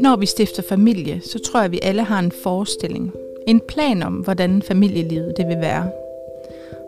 Når 0.00 0.16
vi 0.16 0.26
stifter 0.26 0.62
familie, 0.62 1.20
så 1.20 1.38
tror 1.38 1.60
jeg, 1.60 1.64
at 1.64 1.72
vi 1.72 1.78
alle 1.82 2.02
har 2.02 2.18
en 2.18 2.32
forestilling. 2.32 3.12
En 3.46 3.60
plan 3.68 4.02
om, 4.02 4.14
hvordan 4.14 4.62
familielivet 4.62 5.34
det 5.36 5.48
vil 5.48 5.60
være. 5.60 5.90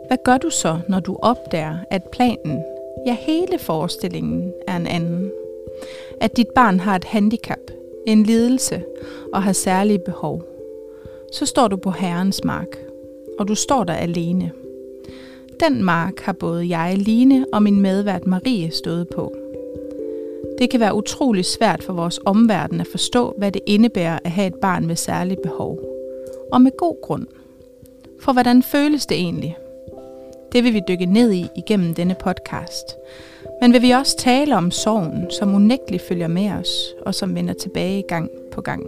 Hvad 0.06 0.19
gør 0.24 0.38
du 0.38 0.50
så, 0.50 0.78
når 0.88 1.00
du 1.00 1.17
opdager, 1.22 1.76
at 1.90 2.03
planen, 2.12 2.62
ja 3.06 3.17
hele 3.21 3.58
forestillingen, 3.58 4.53
er 4.69 4.76
en 4.76 4.87
anden? 4.87 5.30
At 6.21 6.37
dit 6.37 6.48
barn 6.54 6.80
har 6.80 6.96
et 6.96 7.04
handicap, 7.04 7.71
en 8.06 8.22
lidelse 8.22 8.83
og 9.33 9.42
har 9.42 9.53
særlige 9.53 9.99
behov. 9.99 10.42
Så 11.33 11.47
står 11.47 11.69
du 11.69 11.76
på 11.76 11.90
Herrens 11.90 12.44
mark, 12.44 12.79
og 13.38 13.49
du 13.49 13.54
står 13.54 13.85
der 13.85 13.94
alene. 13.94 14.53
Den 15.60 15.85
mark 15.85 16.20
har 16.20 16.33
både 16.33 16.79
jeg, 16.79 16.98
Line, 16.98 17.47
og 17.52 17.62
min 17.62 17.80
medvært 17.80 18.27
Marie 18.27 18.70
stået 18.70 19.08
på. 19.08 19.41
Det 20.62 20.70
kan 20.70 20.80
være 20.80 20.94
utrolig 20.94 21.44
svært 21.44 21.82
for 21.82 21.92
vores 21.92 22.20
omverden 22.26 22.80
at 22.80 22.86
forstå, 22.86 23.34
hvad 23.38 23.52
det 23.52 23.62
indebærer 23.66 24.18
at 24.24 24.30
have 24.30 24.46
et 24.46 24.54
barn 24.54 24.86
med 24.86 24.96
særlige 24.96 25.38
behov. 25.42 25.78
Og 26.52 26.62
med 26.62 26.76
god 26.78 26.96
grund. 27.02 27.26
For 28.20 28.32
hvordan 28.32 28.62
føles 28.62 29.06
det 29.06 29.16
egentlig? 29.16 29.56
Det 30.52 30.64
vil 30.64 30.74
vi 30.74 30.80
dykke 30.88 31.06
ned 31.06 31.32
i 31.32 31.46
igennem 31.56 31.94
denne 31.94 32.16
podcast. 32.20 32.96
Men 33.60 33.72
vil 33.72 33.82
vi 33.82 33.90
også 33.90 34.16
tale 34.16 34.56
om 34.56 34.70
sorgen, 34.70 35.30
som 35.30 35.54
unægteligt 35.54 36.02
følger 36.08 36.28
med 36.28 36.50
os, 36.50 36.94
og 37.06 37.14
som 37.14 37.34
vender 37.34 37.54
tilbage 37.54 38.02
gang 38.08 38.30
på 38.52 38.60
gang. 38.60 38.86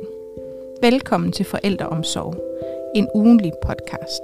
Velkommen 0.83 1.33
til 1.33 1.45
Forældreomsorg, 1.45 2.35
en 2.95 3.09
ugenlig 3.15 3.53
podcast. 3.67 4.23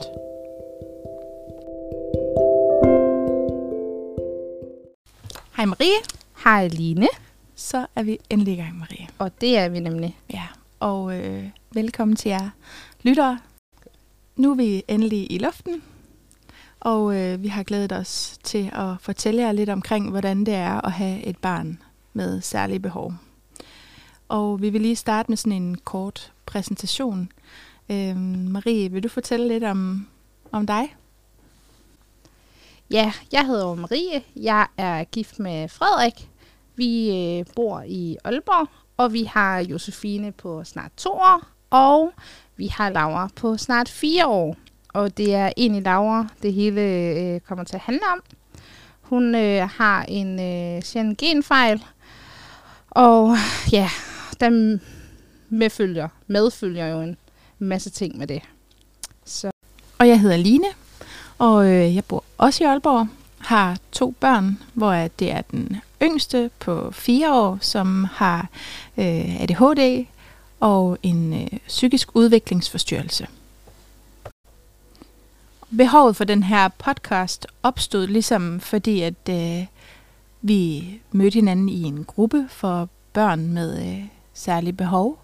Hej 5.56 5.64
Marie. 5.66 5.98
Hej 6.44 6.68
Line. 6.68 7.08
Så 7.60 7.86
er 7.94 8.02
vi 8.02 8.18
endelig 8.30 8.54
i 8.54 8.56
gang, 8.56 8.78
Marie. 8.78 9.08
Og 9.18 9.40
det 9.40 9.58
er 9.58 9.68
vi 9.68 9.80
nemlig. 9.80 10.18
Ja, 10.32 10.46
og 10.80 11.18
øh, 11.18 11.44
velkommen 11.72 12.16
til 12.16 12.28
jer 12.28 12.50
lyttere. 13.02 13.38
Nu 14.36 14.50
er 14.50 14.54
vi 14.54 14.82
endelig 14.88 15.32
i 15.32 15.38
luften, 15.38 15.82
og 16.80 17.16
øh, 17.16 17.42
vi 17.42 17.48
har 17.48 17.62
glædet 17.62 17.92
os 17.92 18.38
til 18.42 18.70
at 18.72 18.94
fortælle 19.00 19.42
jer 19.42 19.52
lidt 19.52 19.70
omkring, 19.70 20.10
hvordan 20.10 20.46
det 20.46 20.54
er 20.54 20.86
at 20.86 20.92
have 20.92 21.22
et 21.22 21.38
barn 21.38 21.82
med 22.12 22.40
særlige 22.40 22.80
behov. 22.80 23.14
Og 24.28 24.62
vi 24.62 24.70
vil 24.70 24.80
lige 24.80 24.96
starte 24.96 25.30
med 25.30 25.36
sådan 25.36 25.62
en 25.62 25.78
kort 25.84 26.32
præsentation. 26.46 27.32
Øh, 27.88 28.16
Marie, 28.16 28.90
vil 28.90 29.02
du 29.02 29.08
fortælle 29.08 29.48
lidt 29.48 29.64
om, 29.64 30.08
om 30.52 30.66
dig? 30.66 30.96
Ja, 32.90 33.12
jeg 33.32 33.46
hedder 33.46 33.74
Marie. 33.74 34.22
Jeg 34.36 34.66
er 34.76 35.04
gift 35.04 35.38
med 35.38 35.68
Frederik. 35.68 36.29
Vi 36.80 37.10
øh, 37.16 37.44
bor 37.56 37.82
i 37.86 38.16
Aalborg, 38.24 38.68
og 38.96 39.12
vi 39.12 39.24
har 39.24 39.58
Josefine 39.58 40.32
på 40.32 40.64
snart 40.64 40.90
to 40.96 41.10
år, 41.10 41.42
og 41.70 42.12
vi 42.56 42.66
har 42.66 42.90
Laura 42.90 43.28
på 43.36 43.56
snart 43.56 43.88
fire 43.88 44.26
år. 44.26 44.56
Og 44.88 45.16
det 45.16 45.34
er 45.34 45.52
egentlig 45.56 45.82
Laura, 45.82 46.26
det 46.42 46.52
hele 46.52 46.80
øh, 46.80 47.40
kommer 47.40 47.64
til 47.64 47.76
at 47.76 47.80
handle 47.80 48.02
om. 48.12 48.22
Hun 49.00 49.34
øh, 49.34 49.68
har 49.68 50.04
en 50.08 50.40
øh, 50.40 50.82
sjælden 50.82 51.16
genfejl, 51.16 51.84
og 52.90 53.36
ja, 53.72 53.88
der 54.40 54.78
medfølger, 55.48 56.08
medfølger 56.26 56.86
jo 56.86 57.00
en 57.00 57.16
masse 57.58 57.90
ting 57.90 58.18
med 58.18 58.26
det. 58.26 58.42
Så. 59.24 59.50
Og 59.98 60.08
jeg 60.08 60.20
hedder 60.20 60.36
Line, 60.36 60.68
og 61.38 61.66
øh, 61.66 61.94
jeg 61.94 62.04
bor 62.04 62.24
også 62.38 62.64
i 62.64 62.66
Aalborg, 62.66 63.08
har 63.38 63.78
to 63.92 64.14
børn, 64.20 64.58
hvor 64.74 64.92
det 65.18 65.32
er 65.32 65.40
den 65.40 65.80
yngste 66.02 66.50
på 66.58 66.90
fire 66.90 67.34
år, 67.34 67.58
som 67.60 68.04
har 68.04 68.48
øh, 68.98 69.42
ADHD 69.42 70.06
og 70.60 70.98
en 71.02 71.32
øh, 71.42 71.58
psykisk 71.68 72.08
udviklingsforstyrrelse. 72.16 73.26
Behovet 75.76 76.16
for 76.16 76.24
den 76.24 76.42
her 76.42 76.68
podcast 76.68 77.46
opstod 77.62 78.06
ligesom 78.06 78.60
fordi, 78.60 79.00
at 79.00 79.28
øh, 79.30 79.66
vi 80.42 80.84
mødte 81.12 81.34
hinanden 81.34 81.68
i 81.68 81.82
en 81.82 82.04
gruppe 82.04 82.46
for 82.50 82.88
børn 83.12 83.46
med 83.46 83.86
øh, 83.86 84.04
særlige 84.34 84.72
behov, 84.72 85.18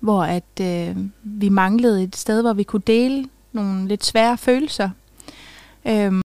hvor 0.00 0.22
at 0.22 0.60
øh, 0.60 0.96
vi 1.22 1.48
manglede 1.48 2.02
et 2.02 2.16
sted, 2.16 2.42
hvor 2.42 2.52
vi 2.52 2.62
kunne 2.62 2.82
dele 2.86 3.28
nogle 3.52 3.88
lidt 3.88 4.04
svære 4.04 4.38
følelser. 4.38 4.90
Øhm, 5.84 6.22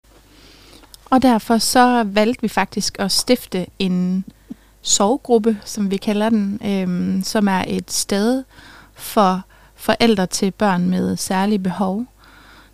og 1.10 1.22
derfor 1.22 1.58
så 1.58 2.04
valgte 2.06 2.42
vi 2.42 2.48
faktisk 2.48 2.96
at 2.98 3.12
stifte 3.12 3.66
en 3.78 4.24
sovgruppe, 4.82 5.58
som 5.64 5.90
vi 5.90 5.96
kalder 5.96 6.28
den, 6.28 6.60
øhm, 6.64 7.22
som 7.22 7.48
er 7.48 7.64
et 7.68 7.92
sted 7.92 8.44
for 8.94 9.42
forældre 9.74 10.26
til 10.26 10.50
børn 10.50 10.90
med 10.90 11.16
særlige 11.16 11.58
behov. 11.58 12.04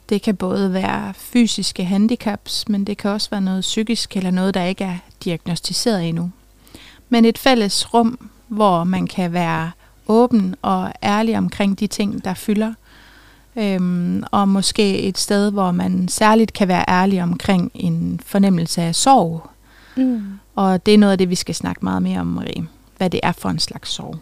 Det 0.09 0.23
kan 0.23 0.37
både 0.37 0.73
være 0.73 1.15
fysiske 1.15 1.85
handicaps, 1.85 2.69
men 2.69 2.85
det 2.85 2.99
kan 2.99 3.11
også 3.11 3.31
være 3.31 3.41
noget 3.41 3.61
psykisk 3.61 4.17
eller 4.17 4.31
noget, 4.31 4.55
der 4.55 4.63
ikke 4.63 4.85
er 4.85 4.97
diagnostiseret 5.25 6.09
endnu. 6.09 6.31
Men 7.09 7.25
et 7.25 7.39
fælles 7.39 7.95
rum, 7.95 8.31
hvor 8.49 8.85
man 8.85 9.07
kan 9.07 9.33
være 9.33 9.71
åben 10.09 10.55
og 10.63 10.93
ærlig 11.03 11.39
omkring 11.39 11.81
de 11.81 11.87
ting, 11.87 12.25
der 12.25 12.35
fylder. 12.35 12.75
Øhm, 13.57 14.25
og 14.31 14.49
måske 14.49 14.99
et 14.99 15.19
sted, 15.19 15.51
hvor 15.51 15.71
man 15.71 16.09
særligt 16.09 16.53
kan 16.53 16.69
være 16.69 16.85
ærlig 16.89 17.23
omkring 17.23 17.71
en 17.75 18.21
fornemmelse 18.25 18.83
af 18.83 18.95
sorg. 18.95 19.51
Mm. 19.97 20.23
Og 20.55 20.87
det 20.87 20.95
er 20.95 20.99
noget 20.99 21.13
af 21.13 21.19
det, 21.19 21.31
vi 21.31 21.35
skal 21.35 21.55
snakke 21.55 21.85
meget 21.85 22.03
mere 22.03 22.21
om, 22.21 22.27
Marie. 22.27 22.69
Hvad 22.97 23.11
det 23.11 23.21
er 23.23 23.33
for 23.33 23.49
en 23.49 23.59
slags 23.59 23.91
sorg. 23.91 24.19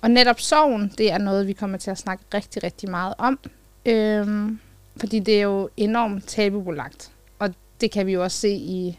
Og 0.00 0.10
netop 0.10 0.40
sorgen, 0.40 0.92
det 0.98 1.12
er 1.12 1.18
noget, 1.18 1.46
vi 1.46 1.52
kommer 1.52 1.78
til 1.78 1.90
at 1.90 1.98
snakke 1.98 2.24
rigtig, 2.34 2.62
rigtig 2.62 2.90
meget 2.90 3.14
om. 3.18 3.38
Øhm, 3.86 4.58
fordi 4.96 5.18
det 5.18 5.38
er 5.38 5.42
jo 5.42 5.68
enormt 5.76 6.28
tabubelagt. 6.28 7.10
Og 7.38 7.54
det 7.80 7.90
kan 7.90 8.06
vi 8.06 8.12
jo 8.12 8.22
også 8.22 8.38
se 8.38 8.50
i 8.50 8.98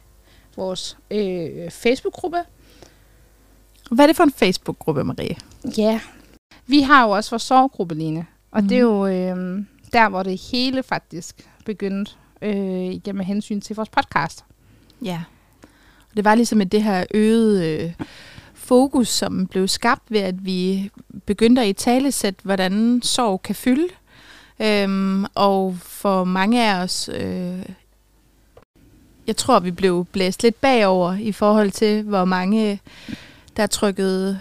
vores 0.55 0.97
øh, 1.11 1.71
Facebook-gruppe. 1.71 2.37
Hvad 3.91 4.05
er 4.05 4.07
det 4.07 4.15
for 4.15 4.23
en 4.23 4.31
Facebook-gruppe, 4.31 5.03
Marie? 5.03 5.35
Ja, 5.77 5.99
vi 6.67 6.81
har 6.81 7.03
jo 7.03 7.09
også 7.09 7.29
vores 7.29 7.43
sorggruppe, 7.43 7.95
Line. 7.95 8.25
Og 8.51 8.61
mm. 8.61 8.67
det 8.67 8.77
er 8.77 8.81
jo 8.81 9.07
øh, 9.07 9.63
der, 9.93 10.09
hvor 10.09 10.23
det 10.23 10.41
hele 10.51 10.83
faktisk 10.83 11.47
begyndte 11.65 12.11
øh, 12.41 13.15
med 13.15 13.25
hensyn 13.25 13.61
til 13.61 13.75
vores 13.75 13.89
podcast. 13.89 14.45
Ja, 15.01 15.23
og 16.11 16.17
det 16.17 16.25
var 16.25 16.35
ligesom 16.35 16.61
et 16.61 16.71
det 16.71 16.83
her 16.83 17.05
øget 17.13 17.63
øh, 17.63 17.93
fokus, 18.53 19.07
som 19.07 19.47
blev 19.47 19.67
skabt 19.67 20.03
ved, 20.09 20.19
at 20.19 20.45
vi 20.45 20.91
begyndte 21.25 21.61
at 21.61 21.67
i 21.67 21.73
talesæt, 21.73 22.35
hvordan 22.43 23.01
sorg 23.03 23.41
kan 23.41 23.55
fylde. 23.55 23.87
Øhm, 24.59 25.25
og 25.35 25.75
for 25.81 26.23
mange 26.23 26.69
af 26.69 26.83
os, 26.83 27.09
øh, 27.13 27.65
jeg 29.27 29.37
tror, 29.37 29.59
vi 29.59 29.71
blev 29.71 30.05
blæst 30.05 30.43
lidt 30.43 30.61
bagover 30.61 31.13
i 31.13 31.31
forhold 31.31 31.71
til, 31.71 32.03
hvor 32.03 32.25
mange 32.25 32.81
der 33.57 33.67
trykkede 33.67 34.39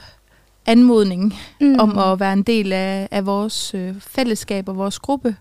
anmodning 0.67 1.35
mm. 1.61 1.77
om 1.79 1.99
at 1.99 2.21
være 2.21 2.33
en 2.33 2.43
del 2.43 2.73
af, 2.73 3.09
af 3.11 3.27
vores 3.27 3.75
øh, 3.75 3.95
fællesskab 4.01 4.69
og 4.69 4.77
vores 4.77 4.99
gruppe. 4.99 5.37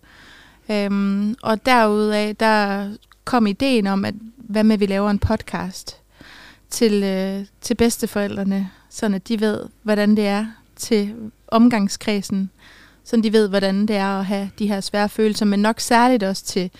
Øhm, 0.71 1.35
og 1.43 1.65
derudaf, 1.65 2.35
der 2.35 2.89
kom 3.25 3.47
ideen 3.47 3.87
om, 3.87 4.05
at 4.05 4.13
hvad 4.37 4.63
med, 4.63 4.73
at 4.73 4.79
vi 4.79 4.85
laver 4.85 5.09
en 5.09 5.19
podcast 5.19 5.97
til, 6.69 7.03
øh, 7.03 7.45
til 7.61 7.75
bedsteforældrene, 7.75 8.69
så 8.89 9.05
at 9.05 9.27
de 9.27 9.39
ved, 9.39 9.65
hvordan 9.83 10.15
det 10.15 10.27
er 10.27 10.45
til 10.75 11.15
omgangskredsen, 11.47 12.49
så 13.03 13.21
de 13.23 13.33
ved, 13.33 13.49
hvordan 13.49 13.85
det 13.85 13.95
er 13.95 14.19
at 14.19 14.25
have 14.25 14.49
de 14.59 14.67
her 14.67 14.81
svære 14.81 15.09
følelser, 15.09 15.45
men 15.45 15.59
nok 15.59 15.79
særligt 15.79 16.23
også 16.23 16.45
til 16.45 16.71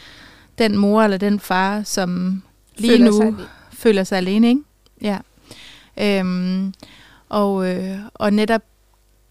den 0.58 0.78
mor 0.78 1.04
eller 1.04 1.18
den 1.18 1.40
far, 1.40 1.84
som 1.84 2.42
lige 2.78 2.92
føler 2.92 3.06
nu 3.06 3.18
sig 3.18 3.34
føler 3.80 4.04
sig 4.04 4.18
alene. 4.18 4.50
Ikke? 4.50 4.62
Ja. 5.02 5.18
Øhm, 5.98 6.74
og, 7.30 7.68
øh, 7.76 8.00
og 8.14 8.34
netop 8.34 8.62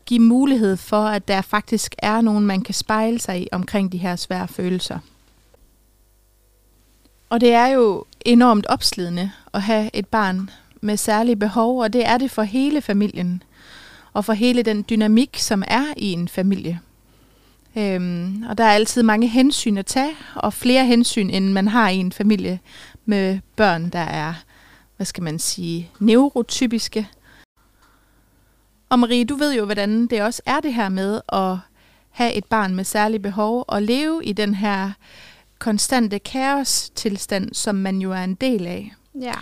give 0.06 0.20
mulighed 0.20 0.76
for, 0.76 1.04
at 1.04 1.28
der 1.28 1.40
faktisk 1.40 1.94
er 1.98 2.20
nogen, 2.20 2.46
man 2.46 2.62
kan 2.62 2.74
spejle 2.74 3.18
sig 3.18 3.42
i 3.42 3.48
omkring 3.52 3.92
de 3.92 3.98
her 3.98 4.16
svære 4.16 4.48
følelser. 4.48 4.98
Og 7.30 7.40
det 7.40 7.52
er 7.52 7.66
jo 7.66 8.04
enormt 8.24 8.66
opslidende 8.66 9.30
at 9.54 9.62
have 9.62 9.90
et 9.92 10.06
barn 10.06 10.50
med 10.80 10.96
særlige 10.96 11.36
behov, 11.36 11.80
og 11.80 11.92
det 11.92 12.06
er 12.06 12.18
det 12.18 12.30
for 12.30 12.42
hele 12.42 12.80
familien, 12.80 13.42
og 14.12 14.24
for 14.24 14.32
hele 14.32 14.62
den 14.62 14.84
dynamik, 14.90 15.38
som 15.38 15.62
er 15.66 15.84
i 15.96 16.12
en 16.12 16.28
familie. 16.28 16.80
Øhm, 17.76 18.44
og 18.48 18.58
der 18.58 18.64
er 18.64 18.72
altid 18.72 19.02
mange 19.02 19.28
hensyn 19.28 19.76
at 19.76 19.86
tage, 19.86 20.16
og 20.34 20.52
flere 20.52 20.86
hensyn, 20.86 21.30
end 21.30 21.52
man 21.52 21.68
har 21.68 21.88
i 21.88 21.96
en 21.96 22.12
familie 22.12 22.60
med 23.04 23.38
børn, 23.56 23.90
der 23.90 23.98
er, 23.98 24.34
hvad 24.96 25.06
skal 25.06 25.22
man 25.22 25.38
sige, 25.38 25.90
neurotypiske. 25.98 27.08
Og 28.88 28.98
Marie, 28.98 29.24
du 29.24 29.34
ved 29.34 29.54
jo, 29.54 29.64
hvordan 29.64 30.06
det 30.06 30.22
også 30.22 30.42
er 30.46 30.60
det 30.60 30.74
her 30.74 30.88
med 30.88 31.20
at 31.32 31.56
have 32.10 32.34
et 32.34 32.44
barn 32.44 32.74
med 32.74 32.84
særlige 32.84 33.20
behov, 33.20 33.64
og 33.68 33.82
leve 33.82 34.24
i 34.24 34.32
den 34.32 34.54
her 34.54 34.90
konstante 35.58 36.18
kaos-tilstand, 36.18 37.54
som 37.54 37.74
man 37.74 37.98
jo 37.98 38.12
er 38.12 38.24
en 38.24 38.34
del 38.34 38.66
af. 38.66 38.94
Ja. 39.20 39.34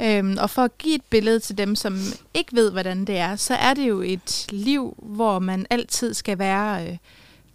Øhm, 0.00 0.36
og 0.40 0.50
for 0.50 0.62
at 0.62 0.78
give 0.78 0.94
et 0.94 1.04
billede 1.10 1.40
til 1.40 1.58
dem, 1.58 1.76
som 1.76 1.98
ikke 2.34 2.56
ved, 2.56 2.70
hvordan 2.70 3.04
det 3.04 3.16
er, 3.16 3.36
så 3.36 3.54
er 3.54 3.74
det 3.74 3.88
jo 3.88 4.00
et 4.00 4.46
liv, 4.52 4.94
hvor 5.02 5.38
man 5.38 5.66
altid 5.70 6.14
skal 6.14 6.38
være 6.38 6.88
øh, 6.88 6.96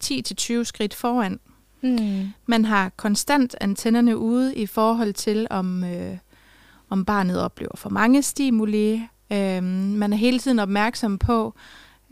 10-20 0.04 0.64
skridt 0.64 0.94
foran. 0.94 1.40
Mm. 1.82 2.30
Man 2.46 2.66
har 2.66 2.90
konstant 2.90 3.56
antennerne 3.62 4.18
ude 4.18 4.56
i 4.56 4.66
forhold 4.66 5.14
til, 5.14 5.48
om, 5.50 5.84
øh, 5.84 6.18
om 6.90 7.06
barnet 7.06 7.42
oplever 7.42 7.76
for 7.76 7.90
mange 7.90 8.22
stimuli. 8.22 9.02
Øhm, 9.32 9.64
man 9.98 10.14
er 10.14 10.18
hele 10.18 10.40
tiden 10.40 10.60
opmærksom 10.60 11.18
på 11.18 11.54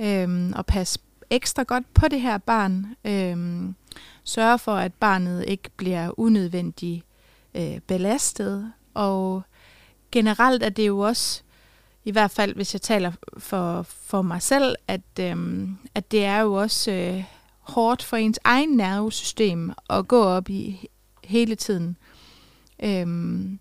øhm, 0.01 0.53
at 0.57 0.65
passe 0.65 0.99
ekstra 1.29 1.63
godt 1.63 1.93
på 1.93 2.07
det 2.07 2.21
her 2.21 2.37
barn. 2.37 2.95
Øhm, 3.05 3.75
sørge 4.23 4.59
for, 4.59 4.75
at 4.75 4.93
barnet 4.93 5.45
ikke 5.47 5.69
bliver 5.77 6.19
unødvendigt 6.19 7.05
øh, 7.55 7.79
belastet. 7.87 8.73
Og 8.93 9.41
generelt 10.11 10.63
er 10.63 10.69
det 10.69 10.87
jo 10.87 10.99
også, 10.99 11.41
i 12.05 12.11
hvert 12.11 12.31
fald 12.31 12.55
hvis 12.55 12.73
jeg 12.73 12.81
taler 12.81 13.11
for, 13.37 13.81
for 13.81 14.21
mig 14.21 14.41
selv, 14.41 14.75
at, 14.87 15.01
øhm, 15.19 15.77
at 15.95 16.11
det 16.11 16.25
er 16.25 16.39
jo 16.39 16.53
også 16.53 16.91
øh, 16.91 17.23
hårdt 17.59 18.03
for 18.03 18.17
ens 18.17 18.39
egen 18.43 18.69
nervesystem 18.69 19.71
at 19.89 20.07
gå 20.07 20.23
op 20.23 20.49
i 20.49 20.87
hele 21.23 21.55
tiden. 21.55 21.97
Øhm, 22.83 23.59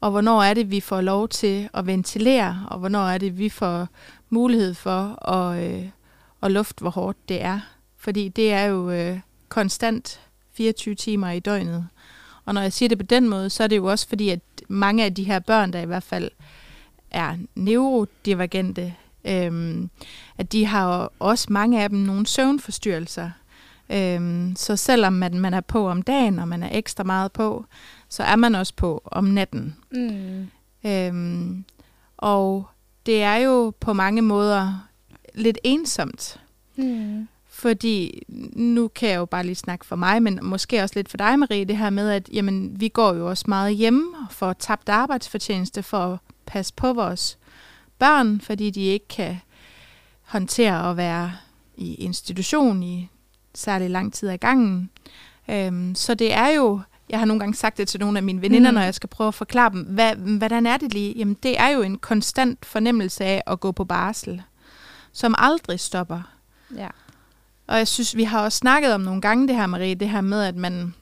og 0.00 0.10
hvornår 0.10 0.42
er 0.42 0.54
det, 0.54 0.70
vi 0.70 0.80
får 0.80 1.00
lov 1.00 1.28
til 1.28 1.68
at 1.74 1.86
ventilere, 1.86 2.66
og 2.70 2.78
hvornår 2.78 3.06
er 3.06 3.18
det, 3.18 3.38
vi 3.38 3.48
får 3.48 3.88
mulighed 4.30 4.74
for 4.74 5.28
at, 5.28 5.64
øh, 5.64 5.88
at 6.42 6.52
lufte, 6.52 6.80
hvor 6.80 6.90
hårdt 6.90 7.28
det 7.28 7.42
er. 7.42 7.60
Fordi 7.96 8.28
det 8.28 8.52
er 8.52 8.64
jo 8.64 8.90
øh, 8.90 9.18
konstant 9.48 10.20
24 10.52 10.94
timer 10.94 11.30
i 11.30 11.40
døgnet. 11.40 11.88
Og 12.44 12.54
når 12.54 12.60
jeg 12.60 12.72
siger 12.72 12.88
det 12.88 12.98
på 12.98 13.06
den 13.06 13.28
måde, 13.28 13.50
så 13.50 13.62
er 13.62 13.66
det 13.66 13.76
jo 13.76 13.84
også 13.84 14.08
fordi, 14.08 14.28
at 14.28 14.40
mange 14.68 15.04
af 15.04 15.14
de 15.14 15.24
her 15.24 15.38
børn, 15.38 15.72
der 15.72 15.80
i 15.80 15.86
hvert 15.86 16.02
fald 16.02 16.30
er 17.10 17.36
neurodivergente, 17.54 18.94
øhm, 19.24 19.90
at 20.38 20.52
de 20.52 20.66
har 20.66 21.00
jo 21.02 21.08
også 21.18 21.46
mange 21.50 21.82
af 21.82 21.88
dem 21.88 21.98
nogle 21.98 22.26
søvnforstyrrelser. 22.26 23.30
Øhm, 23.90 24.56
så 24.56 24.76
selvom 24.76 25.12
man, 25.12 25.38
man 25.38 25.54
er 25.54 25.60
på 25.60 25.88
om 25.88 26.02
dagen, 26.02 26.38
og 26.38 26.48
man 26.48 26.62
er 26.62 26.68
ekstra 26.72 27.04
meget 27.04 27.32
på, 27.32 27.64
så 28.10 28.22
er 28.22 28.36
man 28.36 28.54
også 28.54 28.74
på 28.76 29.02
om 29.04 29.24
natten. 29.24 29.76
Mm. 29.90 30.50
Øhm, 30.86 31.64
og 32.16 32.66
det 33.06 33.22
er 33.22 33.34
jo 33.36 33.72
på 33.80 33.92
mange 33.92 34.22
måder 34.22 34.88
lidt 35.34 35.58
ensomt. 35.64 36.40
Mm. 36.76 37.28
Fordi 37.46 38.22
nu 38.52 38.88
kan 38.88 39.08
jeg 39.08 39.16
jo 39.16 39.24
bare 39.24 39.42
lige 39.46 39.54
snakke 39.54 39.86
for 39.86 39.96
mig, 39.96 40.22
men 40.22 40.38
måske 40.42 40.82
også 40.82 40.92
lidt 40.96 41.08
for 41.08 41.16
dig, 41.16 41.38
Marie, 41.38 41.64
det 41.64 41.76
her 41.76 41.90
med, 41.90 42.10
at 42.10 42.28
jamen, 42.32 42.80
vi 42.80 42.88
går 42.88 43.14
jo 43.14 43.28
også 43.28 43.44
meget 43.48 43.74
hjemme 43.76 44.04
for 44.30 44.52
tabt 44.52 44.88
arbejdsfortjeneste 44.88 45.82
for 45.82 45.98
at 45.98 46.18
passe 46.46 46.74
på 46.74 46.92
vores 46.92 47.38
børn, 47.98 48.40
fordi 48.40 48.70
de 48.70 48.80
ikke 48.80 49.08
kan 49.08 49.40
håndtere 50.22 50.90
at 50.90 50.96
være 50.96 51.32
i 51.76 51.94
institution 51.94 52.82
i 52.82 53.08
særlig 53.54 53.90
lang 53.90 54.12
tid 54.12 54.28
ad 54.28 54.38
gangen. 54.38 54.90
Øhm, 55.50 55.94
så 55.94 56.14
det 56.14 56.32
er 56.32 56.48
jo, 56.48 56.80
jeg 57.10 57.18
har 57.18 57.26
nogle 57.26 57.40
gange 57.40 57.54
sagt 57.54 57.78
det 57.78 57.88
til 57.88 58.00
nogle 58.00 58.18
af 58.18 58.22
mine 58.22 58.42
veninder, 58.42 58.70
mm. 58.70 58.74
når 58.74 58.82
jeg 58.82 58.94
skal 58.94 59.08
prøve 59.08 59.28
at 59.28 59.34
forklare 59.34 59.70
dem, 59.70 59.82
hvad, 59.82 60.14
hvordan 60.16 60.66
er 60.66 60.76
det 60.76 60.94
lige? 60.94 61.12
Jamen 61.12 61.36
det 61.42 61.60
er 61.60 61.68
jo 61.68 61.82
en 61.82 61.98
konstant 61.98 62.66
fornemmelse 62.66 63.24
af 63.24 63.42
at 63.46 63.60
gå 63.60 63.72
på 63.72 63.84
barsel, 63.84 64.42
som 65.12 65.34
aldrig 65.38 65.80
stopper. 65.80 66.22
Ja. 66.76 66.88
Og 67.66 67.78
jeg 67.78 67.88
synes, 67.88 68.16
vi 68.16 68.24
har 68.24 68.44
også 68.44 68.58
snakket 68.58 68.94
om 68.94 69.00
nogle 69.00 69.20
gange 69.20 69.48
det 69.48 69.56
her, 69.56 69.66
Marie, 69.66 69.94
det 69.94 70.08
her 70.08 70.20
med, 70.20 70.42
at 70.42 70.56
man, 70.56 70.94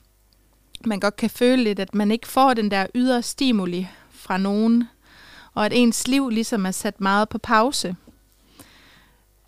man 0.85 1.01
godt 1.01 1.17
kan 1.17 1.31
føle 1.31 1.65
lidt, 1.65 1.81
at 1.81 1.95
man 1.95 2.11
ikke 2.11 2.29
får 2.29 2.55
den 2.55 2.71
der 2.71 2.87
ydre 2.95 3.23
stimuli 3.23 3.89
fra 4.11 4.39
nogen, 4.39 4.89
og 5.55 5.67
at 5.67 5.73
ens 5.73 6.09
liv 6.09 6.29
ligesom 6.29 6.67
er 6.67 6.71
sat 6.71 7.01
meget 7.01 7.29
på 7.29 7.39
pause. 7.39 7.97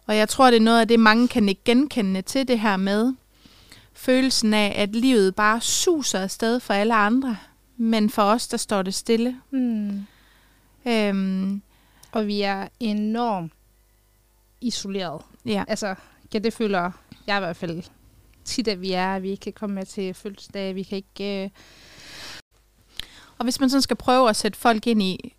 Og 0.07 0.17
jeg 0.17 0.29
tror, 0.29 0.51
det 0.51 0.57
er 0.57 0.61
noget 0.61 0.81
af 0.81 0.89
det, 0.89 1.01
mange 1.01 1.29
kan 1.29 1.49
ikke 1.49 1.65
genkende 1.65 2.23
til 2.23 2.49
det 2.49 2.61
her 2.61 2.77
med 2.77 3.13
følelsen 3.93 4.55
af, 4.55 4.75
at 4.77 4.89
livet 4.97 5.35
bare 5.35 5.61
suser 5.61 6.19
afsted 6.21 6.61
for 6.61 6.75
alle 6.75 6.95
andre, 6.95 7.37
men 7.77 8.11
for 8.11 8.23
os, 8.23 8.49
der 8.49 8.57
står 8.57 8.83
det 8.83 8.95
stille. 8.95 9.41
Mm. 9.51 10.07
Øhm, 10.87 11.63
Og 12.13 12.27
vi 12.27 12.41
er 12.43 12.69
enormt 12.81 13.53
isoleret. 14.61 15.23
ja. 15.47 15.65
Altså, 15.69 15.95
ja, 16.35 16.39
det 16.39 16.53
føler 16.53 16.91
jeg 17.27 17.37
i 17.37 17.41
hvert 17.41 17.57
fald 17.57 17.83
tit, 18.45 18.69
at 18.69 18.81
vi 18.81 18.93
er. 18.93 19.15
at 19.15 19.23
Vi 19.23 19.31
ikke 19.31 19.41
kan 19.41 19.53
komme 19.53 19.75
med 19.75 19.87
til 19.87 20.15
fødselsdag. 20.15 20.75
Vi 20.75 20.83
kan 20.83 20.97
ikke... 20.97 21.45
Øh... 21.45 21.51
Og 23.39 23.45
hvis 23.45 23.61
man 23.61 23.71
sådan 23.71 23.83
skal 23.83 23.97
prøve 23.97 24.29
at 24.29 24.37
sætte 24.37 24.59
folk 24.59 24.87
ind 24.87 25.03
i, 25.03 25.35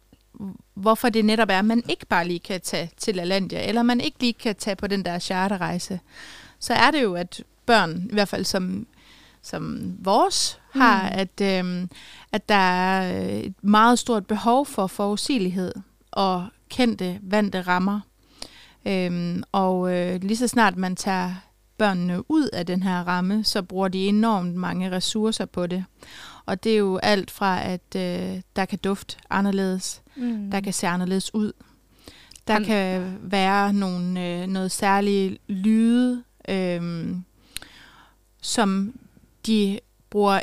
hvorfor 0.74 1.10
det 1.10 1.26
netop 1.26 1.50
er, 1.50 1.60
at 1.60 1.66
man 1.66 1.84
ikke 1.90 2.06
bare 2.06 2.28
lige 2.28 2.40
kan 2.40 2.62
tage 2.62 2.92
til 2.98 3.20
Alandia, 3.20 3.68
eller 3.68 3.84
man 3.84 4.02
ikke 4.02 4.20
lige 4.20 4.34
kan 4.34 4.56
tage 4.56 4.76
på 4.76 4.88
den 4.88 5.06
der 5.06 5.20
charterrejse, 5.20 6.00
så 6.60 6.74
er 6.74 6.92
det 6.92 7.02
jo, 7.04 7.16
at 7.16 7.44
børn, 7.66 8.08
i 8.10 8.14
hvert 8.14 8.28
fald 8.28 8.46
som, 8.46 8.88
som 9.42 9.96
vores 10.00 10.60
har, 10.72 11.02
Mm. 11.04 11.10
at, 11.20 11.42
øhm, 11.42 11.90
at 12.32 12.50
der 12.50 12.56
er 12.56 13.22
et 13.44 13.54
meget 13.64 14.00
stort 14.00 14.26
behov 14.28 14.66
for 14.66 14.88
forudsigelighed 14.88 15.72
og 16.12 16.48
kendte, 16.70 17.20
vante 17.22 17.62
rammer. 17.62 18.00
Øhm, 18.86 19.44
og 19.52 19.94
øh, 19.98 20.22
lige 20.24 20.38
så 20.38 20.48
snart 20.48 20.78
man 20.78 20.96
tager 20.96 21.34
børnene 21.78 22.32
ud 22.32 22.48
af 22.54 22.66
den 22.66 22.84
her 22.84 23.04
ramme, 23.08 23.44
så 23.44 23.62
bruger 23.62 23.88
de 23.88 24.08
enormt 24.08 24.56
mange 24.56 24.92
ressourcer 24.92 25.46
på 25.46 25.68
det. 25.68 25.86
Og 26.46 26.64
det 26.64 26.72
er 26.74 26.78
jo 26.78 26.98
alt 26.98 27.32
fra, 27.32 27.64
at 27.64 27.96
øh, 27.96 28.42
der 28.56 28.66
kan 28.66 28.80
dufte 28.84 29.18
anderledes, 29.30 30.02
Mm. 30.16 30.52
der 30.52 30.62
kan 30.62 30.74
se 30.74 30.88
anderledes 30.88 31.34
ud. 31.36 31.52
Der 32.48 32.54
Han- 32.54 32.66
kan 32.66 33.18
være 33.22 33.74
nogle, 33.74 34.28
øh, 34.28 34.48
noget 34.48 34.72
særlige 34.72 35.38
lyde, 35.48 36.24
øh, 36.50 36.82
som 38.42 38.94
de 39.46 39.80
bruger 40.10 40.42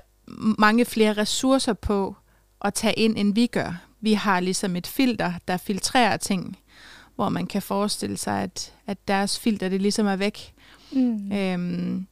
mange 0.59 0.85
flere 0.85 1.13
ressourcer 1.13 1.73
på 1.73 2.17
at 2.61 2.75
tage 2.75 2.95
ind, 2.95 3.19
end 3.19 3.35
vi 3.35 3.47
gør. 3.47 3.83
Vi 4.01 4.13
har 4.13 4.41
ligesom 4.41 4.77
et 4.77 4.87
filter, 4.87 5.33
der 5.49 5.57
filtrerer 5.57 6.17
ting, 6.17 6.59
hvor 7.15 7.29
man 7.29 7.47
kan 7.47 7.63
forestille 7.63 8.17
sig, 8.17 8.43
at, 8.43 8.73
at 8.87 9.09
deres 9.09 9.39
filter 9.39 9.69
det 9.69 9.83
ligesom 9.83 10.07
er 10.07 10.17
væk. 10.17 10.55
Mm. 10.93 11.33
Øhm, 11.33 12.07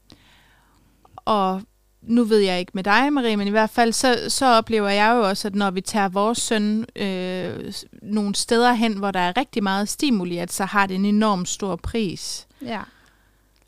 og 1.16 1.62
nu 2.02 2.24
ved 2.24 2.38
jeg 2.38 2.60
ikke 2.60 2.72
med 2.74 2.84
dig, 2.84 3.12
Marie, 3.12 3.36
men 3.36 3.48
i 3.48 3.50
hvert 3.50 3.70
fald 3.70 3.92
så, 3.92 4.18
så 4.28 4.46
oplever 4.46 4.88
jeg 4.88 5.12
jo 5.14 5.28
også, 5.28 5.48
at 5.48 5.54
når 5.54 5.70
vi 5.70 5.80
tager 5.80 6.08
vores 6.08 6.38
søn 6.38 6.86
øh, 6.96 7.72
nogle 8.02 8.34
steder 8.34 8.72
hen, 8.72 8.92
hvor 8.96 9.10
der 9.10 9.20
er 9.20 9.36
rigtig 9.36 9.62
meget 9.62 9.88
stimuli, 9.88 10.38
at 10.38 10.52
så 10.52 10.64
har 10.64 10.86
det 10.86 10.94
en 10.94 11.04
enorm 11.04 11.46
stor 11.46 11.76
pris. 11.76 12.46
Ja, 12.62 12.82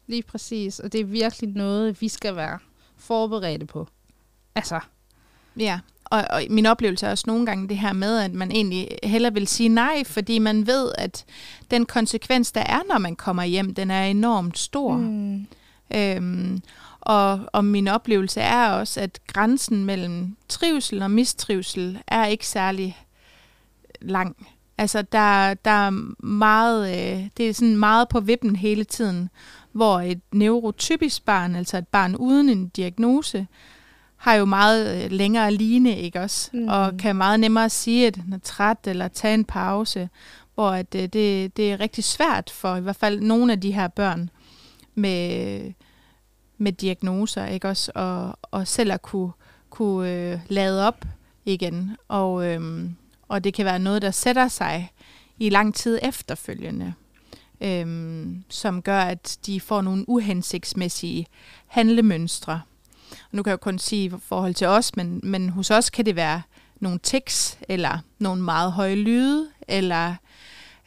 lige 0.09 0.23
præcis. 0.23 0.79
Og 0.79 0.93
det 0.93 1.01
er 1.01 1.05
virkelig 1.05 1.51
noget, 1.51 2.01
vi 2.01 2.09
skal 2.09 2.37
være 2.37 2.59
forberedte 2.97 3.67
på. 3.67 3.89
Altså, 4.55 4.81
Ja, 5.59 5.81
og, 6.05 6.25
og 6.31 6.43
min 6.51 6.67
oplevelse 6.67 7.07
er 7.07 7.11
også 7.11 7.25
nogle 7.27 7.47
gange 7.47 7.69
det 7.69 7.79
her 7.79 7.93
med, 7.93 8.19
at 8.19 8.35
man 8.35 8.51
egentlig 8.51 8.89
heller 9.03 9.31
vil 9.31 9.49
sige 9.49 9.69
nej, 9.69 10.05
fordi 10.05 10.39
man 10.39 10.67
ved, 10.67 10.93
at 10.99 11.25
den 11.71 11.87
konsekvens, 11.87 12.53
der 12.53 12.61
er, 12.61 12.81
når 12.89 12.99
man 12.99 13.17
kommer 13.17 13.45
hjem, 13.45 13.75
den 13.75 13.91
er 13.91 14.05
enormt 14.05 14.59
stor. 14.59 14.97
mm. 14.97 15.47
Øhm, 15.95 16.63
og, 17.01 17.41
og 17.53 17.65
min 17.65 17.89
oplevelse 17.89 18.41
er 18.41 18.69
også, 18.69 19.01
at 19.01 19.19
grænsen 19.27 19.85
mellem 19.85 20.37
trivsel 20.49 21.03
og 21.03 21.11
mistrivsel 21.11 21.99
er 22.07 22.27
ikke 22.27 22.47
særlig 22.47 22.99
lang. 24.01 24.47
Altså, 24.79 25.03
der, 25.03 25.55
der 25.55 25.71
er 25.71 25.91
meget, 26.25 26.89
øh, 26.89 27.29
det 27.37 27.49
er 27.49 27.55
sådan 27.55 27.77
meget 27.77 28.09
på 28.09 28.21
vippen 28.21 28.57
hele 28.57 28.85
tiden, 28.85 29.31
hvor 29.79 30.01
et 30.01 30.21
neurotypisk 30.33 31.25
barn, 31.25 31.57
altså 31.57 31.79
et 31.79 31.89
barn 31.89 32.17
uden 32.17 32.49
en 32.49 32.69
diagnose, 32.69 33.47
har 34.17 34.35
jo 34.35 34.45
meget 34.45 35.05
øh, 35.05 35.11
længere 35.11 35.55
line, 35.55 35.99
ikke 35.99 36.21
også? 36.21 36.51
Mm. 36.53 36.69
Og 36.69 36.97
kan 36.97 37.17
meget 37.17 37.41
nemmere 37.41 37.71
sige, 37.71 38.07
at 38.07 38.15
den 38.15 38.33
er 38.33 38.39
træt 38.39 38.79
eller 38.87 39.09
tage 39.09 39.35
en 39.35 39.45
pause, 39.45 40.09
hvor 40.55 40.71
at, 40.71 40.95
øh, 40.95 41.03
det, 41.03 41.57
det 41.57 41.73
er 41.73 41.81
rigtig 41.81 42.05
svært 42.05 42.51
for 42.51 42.77
i 42.77 42.81
hvert 42.81 42.97
fald 42.97 43.21
nogle 43.21 43.53
af 43.53 43.61
de 43.61 43.73
her 43.73 43.89
børn 43.89 44.31
med, 44.95 45.61
med 46.59 46.73
diagnoser, 46.73 47.47
ikke 47.47 47.69
også? 47.69 47.93
Og, 47.95 48.39
og 48.43 48.69
selv 48.69 48.93
at 48.93 49.03
kunne, 49.03 49.31
kunne 49.71 50.13
øh, 50.13 50.39
lade 50.49 50.87
op 50.87 51.05
igen. 51.45 51.97
Og, 52.09 52.47
øhm, 52.47 52.97
og 53.29 53.45
det 53.45 53.55
kan 53.55 53.65
være 53.65 53.79
noget, 53.79 54.03
der 54.03 54.11
sætter 54.11 54.49
sig 54.49 54.91
i 55.39 55.49
lang 55.49 55.75
tid 55.75 55.99
efterfølgende, 56.03 56.95
øhm, 57.61 58.45
som 58.49 58.83
gør, 58.83 59.01
at 59.01 59.39
de 59.47 59.61
får 59.61 59.83
nogle 59.83 60.09
uhensigtsmæssige 60.09 61.27
handlemønstre. 61.67 62.61
Nu 63.33 63.43
kan 63.43 63.51
jeg 63.51 63.53
jo 63.53 63.63
kun 63.63 63.79
sige 63.79 64.05
i 64.05 64.13
forhold 64.23 64.55
til 64.55 64.67
os, 64.67 64.97
men, 64.97 65.21
men 65.23 65.49
hos 65.49 65.71
os 65.71 65.91
kan 65.91 66.07
det 66.07 66.17
være 66.17 66.43
nogle 66.81 66.99
tics, 66.99 67.59
eller 67.69 67.99
nogle 68.19 68.43
meget 68.43 68.73
høje 68.73 68.95
lyde, 68.95 69.49
eller 69.69 70.15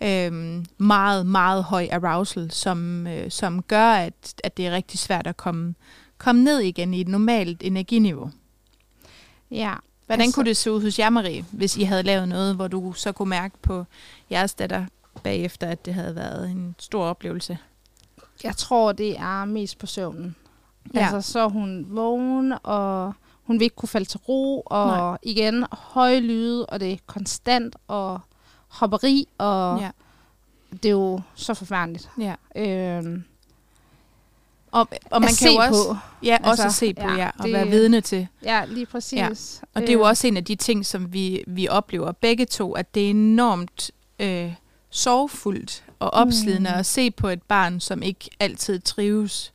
øhm, 0.03 0.65
meget, 0.77 1.25
meget 1.25 1.63
høj 1.63 1.87
arousal, 1.91 2.51
som, 2.51 3.07
øh, 3.07 3.31
som 3.31 3.63
gør, 3.63 3.91
at, 3.93 4.13
at 4.43 4.57
det 4.57 4.67
er 4.67 4.71
rigtig 4.71 4.99
svært 4.99 5.27
at 5.27 5.37
komme, 5.37 5.75
komme 6.17 6.43
ned 6.43 6.59
igen 6.59 6.93
i 6.93 7.01
et 7.01 7.07
normalt 7.07 7.63
energiniveau. 7.63 8.31
ja. 9.51 9.73
Hvordan 10.05 10.21
Altså- 10.23 10.35
kunne 10.35 10.45
det 10.45 10.57
se 10.57 10.71
ud 10.71 10.81
hos 10.81 10.99
jer, 10.99 11.09
Marie, 11.09 11.45
hvis 11.51 11.77
I 11.77 11.83
havde 11.83 12.03
lavet 12.03 12.27
noget, 12.27 12.55
hvor 12.55 12.67
du 12.67 12.93
så 12.93 13.11
kunne 13.11 13.29
mærke 13.29 13.55
på 13.61 13.85
jeres 14.31 14.53
datter 14.53 14.85
bagefter, 15.23 15.67
at 15.67 15.85
det 15.85 15.93
havde 15.93 16.15
været 16.15 16.49
en 16.49 16.75
stor 16.79 17.03
oplevelse? 17.05 17.57
Jeg 18.43 18.57
tror, 18.57 18.91
det 18.91 19.17
er 19.17 19.45
mest 19.45 19.77
på 19.77 19.85
søvnen. 19.85 20.35
Ja. 20.93 20.99
Ja. 20.99 21.05
Altså, 21.15 21.31
så 21.31 21.47
hun 21.47 21.85
vågen, 21.89 22.53
og 22.63 23.13
hun 23.43 23.59
vil 23.59 23.63
ikke 23.63 23.75
kunne 23.75 23.89
falde 23.89 24.05
til 24.09 24.19
ro, 24.19 24.61
og 24.65 24.87
Nej. 24.87 25.17
Igen 25.23 25.65
høje 25.71 26.19
lyde, 26.19 26.65
og 26.65 26.79
det 26.79 26.91
er 26.93 26.97
konstant, 27.05 27.75
og 27.87 28.19
hopperi, 28.67 29.27
og 29.37 29.77
Ja. 29.79 29.83
ja. 29.85 29.91
det 30.83 30.85
er 30.85 30.89
jo 30.93 31.21
så 31.35 31.53
forfærdeligt. 31.53 32.09
ja. 32.19 32.35
Øhm, 32.55 33.23
Og, 34.71 34.87
og 35.11 35.21
man 35.21 35.29
kan 35.39 35.51
jo 35.51 35.57
også, 35.59 35.87
på. 35.89 35.97
ja, 36.23 36.37
også 36.43 36.49
Altså, 36.49 36.65
at 36.65 36.73
se 36.73 36.93
på, 36.93 37.07
ja, 37.07 37.13
ja, 37.15 37.29
og 37.39 37.43
det- 37.45 37.53
være 37.53 37.67
vidne 37.67 38.01
til. 38.01 38.27
Ja, 38.43 38.65
lige 38.65 38.85
præcis. 38.85 39.59
Øh, 39.63 39.67
Og 39.75 39.81
det 39.81 39.89
er 39.89 39.93
jo 39.93 40.01
også 40.01 40.27
en 40.27 40.37
af 40.37 40.45
de 40.45 40.55
ting, 40.55 40.85
som 40.85 41.13
vi, 41.13 41.43
vi 41.47 41.67
oplever 41.67 42.11
begge 42.11 42.45
to, 42.45 42.71
at 42.73 42.95
det 42.95 43.05
er 43.05 43.09
enormt 43.09 43.91
øh, 44.19 44.53
sorgfuldt 44.91 45.83
og 45.99 46.13
opslidende 46.13 46.69
Mm. 46.73 46.79
at 46.79 46.85
se 46.85 47.11
på 47.11 47.27
et 47.27 47.41
barn, 47.43 47.79
som 47.79 48.01
ikke 48.03 48.29
altid 48.39 48.79
trives. 48.79 49.53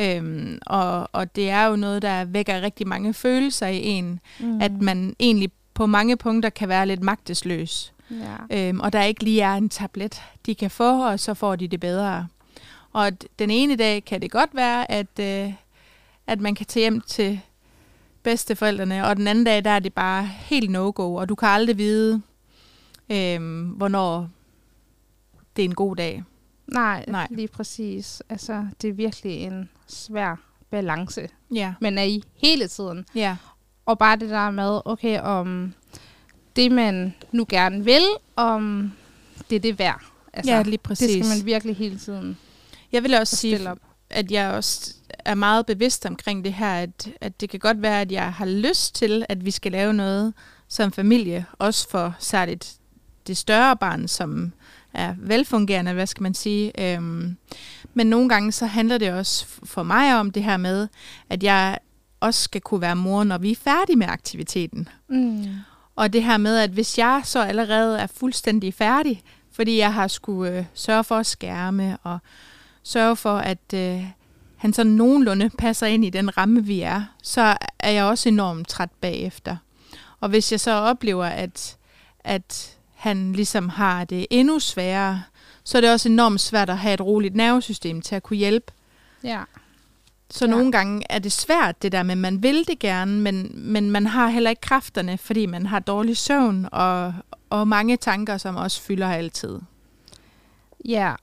Øhm, 0.00 0.58
og, 0.66 1.08
og 1.12 1.36
det 1.36 1.50
er 1.50 1.64
jo 1.66 1.76
noget, 1.76 2.02
der 2.02 2.24
vækker 2.24 2.60
rigtig 2.60 2.88
mange 2.88 3.14
følelser 3.14 3.66
i 3.66 3.82
en, 3.84 4.20
mm, 4.40 4.60
at 4.60 4.72
man 4.72 5.16
egentlig 5.20 5.50
på 5.74 5.86
mange 5.86 6.16
punkter 6.16 6.50
kan 6.50 6.68
være 6.68 6.86
lidt 6.86 7.02
magtesløs. 7.02 7.92
Ja. 8.50 8.68
Øhm, 8.68 8.80
og 8.80 8.92
der 8.92 9.02
ikke 9.02 9.24
lige 9.24 9.42
er 9.42 9.54
en 9.54 9.68
tablet, 9.68 10.22
de 10.46 10.54
kan 10.54 10.70
få, 10.70 11.06
og 11.06 11.20
så 11.20 11.34
får 11.34 11.56
de 11.56 11.68
det 11.68 11.80
bedre. 11.80 12.26
Og 12.92 13.10
den 13.38 13.50
ene 13.50 13.76
dag 13.76 14.04
kan 14.04 14.22
det 14.22 14.30
godt 14.30 14.50
være, 14.54 14.90
at, 14.90 15.18
øh, 15.20 15.52
at 16.26 16.40
man 16.40 16.54
kan 16.54 16.66
tage 16.66 16.82
hjem 16.84 17.00
til 17.00 17.40
bedsteforældrene, 18.22 19.06
og 19.06 19.16
den 19.16 19.26
anden 19.28 19.44
dag, 19.44 19.64
der 19.64 19.70
er 19.70 19.78
det 19.78 19.94
bare 19.94 20.22
helt 20.26 20.70
no-go, 20.70 21.14
og 21.14 21.28
du 21.28 21.34
kan 21.34 21.48
aldrig 21.48 21.78
vide, 21.78 22.22
øhm, 23.10 23.62
hvornår 23.66 24.28
det 25.58 25.64
er 25.64 25.68
en 25.68 25.74
god 25.74 25.96
dag. 25.96 26.24
Nej, 26.66 27.04
Nej. 27.08 27.26
Lige 27.30 27.48
præcis. 27.48 28.22
Altså, 28.28 28.66
det 28.82 28.88
er 28.90 28.92
virkelig 28.92 29.32
en 29.42 29.68
svær 29.86 30.40
balance, 30.70 31.28
Ja, 31.54 31.74
men 31.80 31.98
er 31.98 32.02
i 32.02 32.22
hele 32.36 32.68
tiden. 32.68 33.04
ja, 33.14 33.36
Og 33.86 33.98
bare 33.98 34.16
det 34.16 34.30
der 34.30 34.50
med, 34.50 34.80
okay, 34.84 35.20
om 35.20 35.74
det, 36.56 36.72
man 36.72 37.14
nu 37.32 37.46
gerne 37.48 37.84
vil, 37.84 38.02
om 38.36 38.92
det 39.50 39.56
er 39.56 39.60
det 39.60 39.78
værd. 39.78 40.02
Altså, 40.32 40.52
ja 40.52 40.62
lige 40.62 40.72
det 40.72 40.80
præcis. 40.80 41.26
skal 41.26 41.38
man 41.38 41.46
virkelig 41.46 41.76
hele 41.76 41.98
tiden 41.98 42.38
Jeg 42.92 43.02
vil 43.02 43.14
også 43.14 43.36
sige, 43.36 43.70
op. 43.70 43.78
at 44.10 44.30
jeg 44.30 44.50
også 44.52 44.94
er 45.08 45.34
meget 45.34 45.66
bevidst 45.66 46.06
omkring 46.06 46.44
det 46.44 46.52
her, 46.52 46.74
at, 46.74 47.08
at 47.20 47.40
det 47.40 47.50
kan 47.50 47.60
godt 47.60 47.82
være, 47.82 48.00
at 48.00 48.12
jeg 48.12 48.32
har 48.32 48.46
lyst 48.46 48.94
til, 48.94 49.24
at 49.28 49.44
vi 49.44 49.50
skal 49.50 49.72
lave 49.72 49.92
noget 49.92 50.34
som 50.68 50.92
familie, 50.92 51.44
også 51.58 51.88
for 51.90 52.14
særligt 52.18 52.74
det 53.26 53.36
større 53.36 53.76
barn, 53.76 54.08
som 54.08 54.52
er 54.98 55.14
velfungerende, 55.18 55.92
hvad 55.92 56.06
skal 56.06 56.22
man 56.22 56.34
sige. 56.34 56.94
Øhm, 56.94 57.36
men 57.94 58.06
nogle 58.06 58.28
gange 58.28 58.52
så 58.52 58.66
handler 58.66 58.98
det 58.98 59.12
også 59.12 59.46
for 59.64 59.82
mig 59.82 60.20
om 60.20 60.30
det 60.30 60.44
her 60.44 60.56
med, 60.56 60.88
at 61.30 61.42
jeg 61.42 61.78
også 62.20 62.42
skal 62.42 62.60
kunne 62.60 62.80
være 62.80 62.96
mor, 62.96 63.24
når 63.24 63.38
vi 63.38 63.50
er 63.50 63.56
færdige 63.56 63.96
med 63.96 64.06
aktiviteten. 64.08 64.88
Mm. 65.08 65.44
Og 65.96 66.12
det 66.12 66.24
her 66.24 66.36
med, 66.36 66.58
at 66.58 66.70
hvis 66.70 66.98
jeg 66.98 67.20
så 67.24 67.42
allerede 67.42 67.98
er 67.98 68.06
fuldstændig 68.06 68.74
færdig, 68.74 69.22
fordi 69.52 69.78
jeg 69.78 69.94
har 69.94 70.08
skulle 70.08 70.58
øh, 70.58 70.64
sørge 70.74 71.04
for 71.04 71.16
at 71.16 71.26
skærme 71.26 71.98
og 72.02 72.18
sørge 72.82 73.16
for, 73.16 73.38
at 73.38 73.74
øh, 73.74 74.04
han 74.56 74.72
sådan 74.72 74.92
nogenlunde 74.92 75.50
passer 75.58 75.86
ind 75.86 76.04
i 76.04 76.10
den 76.10 76.38
ramme, 76.38 76.64
vi 76.64 76.80
er, 76.80 77.02
så 77.22 77.56
er 77.78 77.90
jeg 77.90 78.04
også 78.04 78.28
enormt 78.28 78.68
træt 78.68 78.90
bagefter. 79.00 79.56
Og 80.20 80.28
hvis 80.28 80.52
jeg 80.52 80.60
så 80.60 80.72
oplever, 80.72 81.24
at, 81.24 81.76
at 82.20 82.77
han 82.98 83.32
ligesom 83.32 83.68
har 83.68 84.04
det 84.04 84.26
endnu 84.30 84.58
sværere, 84.58 85.22
så 85.64 85.76
er 85.78 85.80
det 85.80 85.92
også 85.92 86.08
enormt 86.08 86.40
svært 86.40 86.70
at 86.70 86.78
have 86.78 86.94
et 86.94 87.00
roligt 87.00 87.34
nervesystem 87.36 88.02
til 88.02 88.14
at 88.14 88.22
kunne 88.22 88.36
hjælpe. 88.36 88.72
Ja. 89.24 89.42
Så 90.30 90.44
Ja. 90.44 90.50
nogle 90.50 90.72
gange 90.72 91.02
er 91.10 91.18
det 91.18 91.32
svært, 91.32 91.82
det 91.82 91.92
der 91.92 92.02
med, 92.02 92.16
man 92.16 92.42
vil 92.42 92.66
det 92.66 92.78
gerne, 92.78 93.20
men, 93.20 93.50
men 93.54 93.90
man 93.90 94.06
har 94.06 94.28
heller 94.28 94.50
ikke 94.50 94.60
kræfterne, 94.60 95.18
fordi 95.18 95.46
man 95.46 95.66
har 95.66 95.78
dårlig 95.78 96.16
søvn 96.16 96.68
og, 96.72 97.14
og 97.50 97.68
mange 97.68 97.96
tanker, 97.96 98.36
som 98.38 98.56
også 98.56 98.82
fylder 98.82 99.08
altid. 99.10 99.58
Ja. 100.84 101.14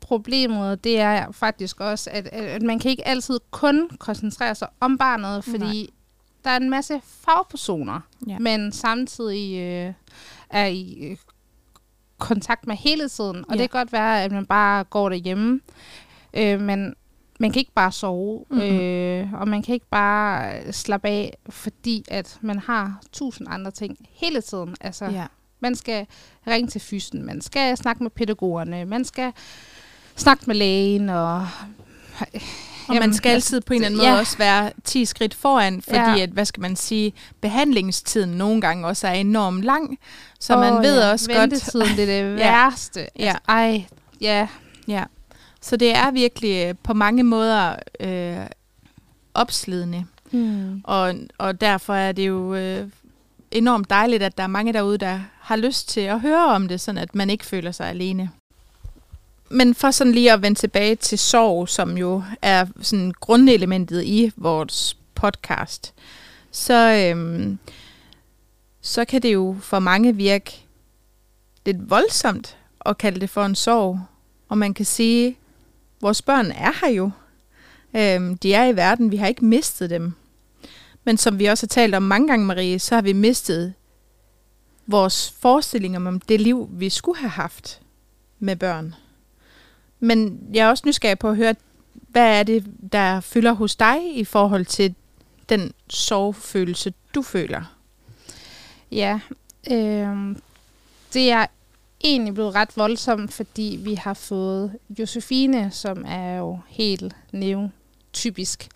Problemet, 0.00 0.84
det 0.84 1.00
er 1.00 1.32
faktisk 1.32 1.80
også, 1.80 2.10
at, 2.12 2.26
at 2.26 2.44
at 2.44 2.62
man 2.62 2.78
kan 2.78 2.90
ikke 2.90 3.08
altid 3.08 3.40
kun 3.50 3.88
koncentrere 3.98 4.54
sig 4.54 4.68
om 4.80 4.98
barnet, 4.98 5.44
fordi 5.44 5.64
Nej. 5.82 5.86
Der 6.44 6.50
er 6.50 6.56
en 6.56 6.70
masse 6.70 7.00
fagpersoner, 7.04 8.00
Ja. 8.28 8.38
men 8.38 8.72
samtidig 8.72 9.58
øh, 9.60 9.92
er 10.50 10.66
i 10.66 10.98
øh, 11.10 11.16
kontakt 12.18 12.66
med 12.66 12.76
hele 12.76 13.08
tiden. 13.08 13.36
Og 13.48 13.54
Ja. 13.56 13.62
det 13.62 13.70
kan 13.70 13.78
godt 13.80 13.92
være, 13.92 14.22
at 14.24 14.32
man 14.32 14.46
bare 14.46 14.84
går 14.84 15.08
derhjemme, 15.08 15.60
øh, 16.34 16.60
men 16.60 16.94
man 17.40 17.52
kan 17.52 17.60
ikke 17.60 17.72
bare 17.74 17.92
sove, 17.92 18.44
Mhm. 18.50 18.60
øh, 18.60 19.32
og 19.34 19.48
man 19.48 19.62
kan 19.62 19.74
ikke 19.74 19.86
bare 19.90 20.58
øh, 20.66 20.72
slappe 20.72 21.08
af, 21.08 21.36
fordi 21.48 22.04
at 22.08 22.38
man 22.40 22.58
har 22.58 23.00
tusind 23.12 23.48
andre 23.50 23.70
ting 23.70 23.96
hele 24.10 24.40
tiden. 24.40 24.76
Altså, 24.80 25.04
Ja. 25.04 25.26
man 25.60 25.74
skal 25.74 26.06
ringe 26.46 26.68
til 26.70 26.80
fysen, 26.80 27.26
man 27.26 27.40
skal 27.40 27.76
snakke 27.76 28.02
med 28.02 28.10
pædagogerne, 28.10 28.84
man 28.84 29.04
skal 29.04 29.32
snakke 30.16 30.44
med 30.46 30.54
lægen, 30.54 31.08
og... 31.08 31.46
Og 32.88 32.94
Jamen, 32.94 33.08
man 33.08 33.14
skal 33.16 33.30
altså, 33.30 33.56
altid 33.56 33.60
på 33.60 33.72
en 33.72 33.76
eller 33.76 33.86
anden 33.86 33.98
måde 33.98 34.08
ja. 34.10 34.18
også 34.18 34.38
være 34.38 34.70
10 34.84 35.04
skridt 35.04 35.34
foran, 35.34 35.82
fordi 35.82 35.96
Ja. 35.98 36.18
at, 36.22 36.30
hvad 36.30 36.44
skal 36.44 36.60
man 36.60 36.76
sige, 36.76 37.12
behandlingstiden 37.40 38.30
nogle 38.30 38.60
gange 38.60 38.86
også 38.86 39.06
er 39.08 39.12
enormt 39.12 39.62
lang. 39.62 39.98
Så 40.40 40.54
Åh, 40.54 40.60
man 40.60 40.82
ved 40.82 41.02
ja, 41.02 41.10
også 41.10 41.28
godt, 41.32 41.40
ventetiden, 41.50 41.96
det 41.96 42.02
er 42.18 42.22
det 42.22 42.36
værste. 42.44 43.00
Ja. 43.18 43.24
Altså, 43.24 43.38
ej, 43.48 43.84
ja. 44.20 44.48
Ja, 44.88 45.04
så 45.62 45.76
det 45.76 45.96
er 45.96 46.10
virkelig 46.10 46.66
øh, 46.68 46.74
på 46.82 46.94
mange 46.94 47.22
måder 47.22 47.76
øh, 48.00 48.46
opslidende. 49.34 50.04
Mm. 50.30 50.80
Og, 50.84 51.14
og 51.38 51.60
derfor 51.60 51.94
er 51.94 52.12
det 52.12 52.28
jo 52.28 52.54
øh, 52.54 52.88
enormt 53.50 53.90
dejligt, 53.90 54.22
at 54.22 54.36
der 54.36 54.42
er 54.42 54.46
mange 54.46 54.72
derude, 54.72 54.98
der 54.98 55.20
har 55.40 55.56
lyst 55.56 55.88
til 55.88 56.00
at 56.00 56.20
høre 56.20 56.46
om 56.46 56.68
det, 56.68 56.80
sådan 56.80 56.98
at 56.98 57.14
man 57.14 57.30
ikke 57.30 57.46
føler 57.46 57.72
sig 57.72 57.88
alene. 57.88 58.30
Men 59.50 59.74
for 59.74 59.90
sådan 59.90 60.12
lige 60.12 60.32
at 60.32 60.42
vende 60.42 60.58
tilbage 60.58 60.96
til 60.96 61.18
sorg, 61.18 61.68
som 61.68 61.98
jo 61.98 62.22
er 62.42 62.66
sådan 62.80 63.12
grundelementet 63.20 64.04
i 64.04 64.32
vores 64.36 64.96
podcast, 65.14 65.94
så, 66.50 67.12
øhm, 67.14 67.58
så 68.80 69.04
kan 69.04 69.22
det 69.22 69.32
jo 69.32 69.56
for 69.60 69.78
mange 69.78 70.16
virke 70.16 70.64
lidt 71.66 71.90
voldsomt 71.90 72.56
at 72.86 72.98
kalde 72.98 73.20
det 73.20 73.30
for 73.30 73.44
en 73.44 73.54
sorg. 73.54 74.00
Og 74.48 74.58
man 74.58 74.74
kan 74.74 74.84
sige, 74.84 75.28
at 75.28 75.34
vores 76.00 76.22
børn 76.22 76.50
er 76.50 76.72
her 76.80 76.92
jo. 76.92 77.10
Øhm, 77.96 78.38
de 78.38 78.54
er 78.54 78.64
i 78.64 78.76
verden, 78.76 79.10
vi 79.10 79.16
har 79.16 79.26
ikke 79.26 79.44
mistet 79.44 79.90
dem. 79.90 80.12
Men 81.04 81.16
som 81.16 81.38
vi 81.38 81.46
også 81.46 81.66
har 81.66 81.68
talt 81.68 81.94
om 81.94 82.02
mange 82.02 82.28
gange, 82.28 82.46
Marie, 82.46 82.78
så 82.78 82.94
har 82.94 83.02
vi 83.02 83.12
mistet 83.12 83.74
vores 84.86 85.34
forestillinger 85.40 86.06
om 86.06 86.20
det 86.20 86.40
liv, 86.40 86.68
vi 86.72 86.88
skulle 86.88 87.18
have 87.18 87.30
haft 87.30 87.80
med 88.38 88.56
børn. 88.56 88.94
Men 90.00 90.40
jeg 90.52 90.66
er 90.66 90.68
også 90.68 90.82
nysgerrig 90.86 91.18
på 91.18 91.28
at 91.28 91.36
høre, 91.36 91.54
hvad 91.92 92.38
er 92.38 92.42
det, 92.42 92.66
der 92.92 93.20
fylder 93.20 93.52
hos 93.52 93.76
dig 93.76 94.16
i 94.16 94.24
forhold 94.24 94.64
til 94.64 94.94
den 95.48 95.72
sorgfølelse, 95.88 96.92
du 97.14 97.22
føler? 97.22 97.76
Ja, 98.92 99.20
øh, 99.70 100.36
det 101.12 101.30
er 101.30 101.46
egentlig 102.04 102.34
blevet 102.34 102.54
ret 102.54 102.76
voldsomt, 102.76 103.32
fordi 103.32 103.80
vi 103.82 103.94
har 103.94 104.14
fået 104.14 104.72
Josefine, 104.98 105.70
som 105.70 106.04
er 106.08 106.36
jo 106.36 106.58
helt 106.68 107.16
neotypisk. 107.32 108.68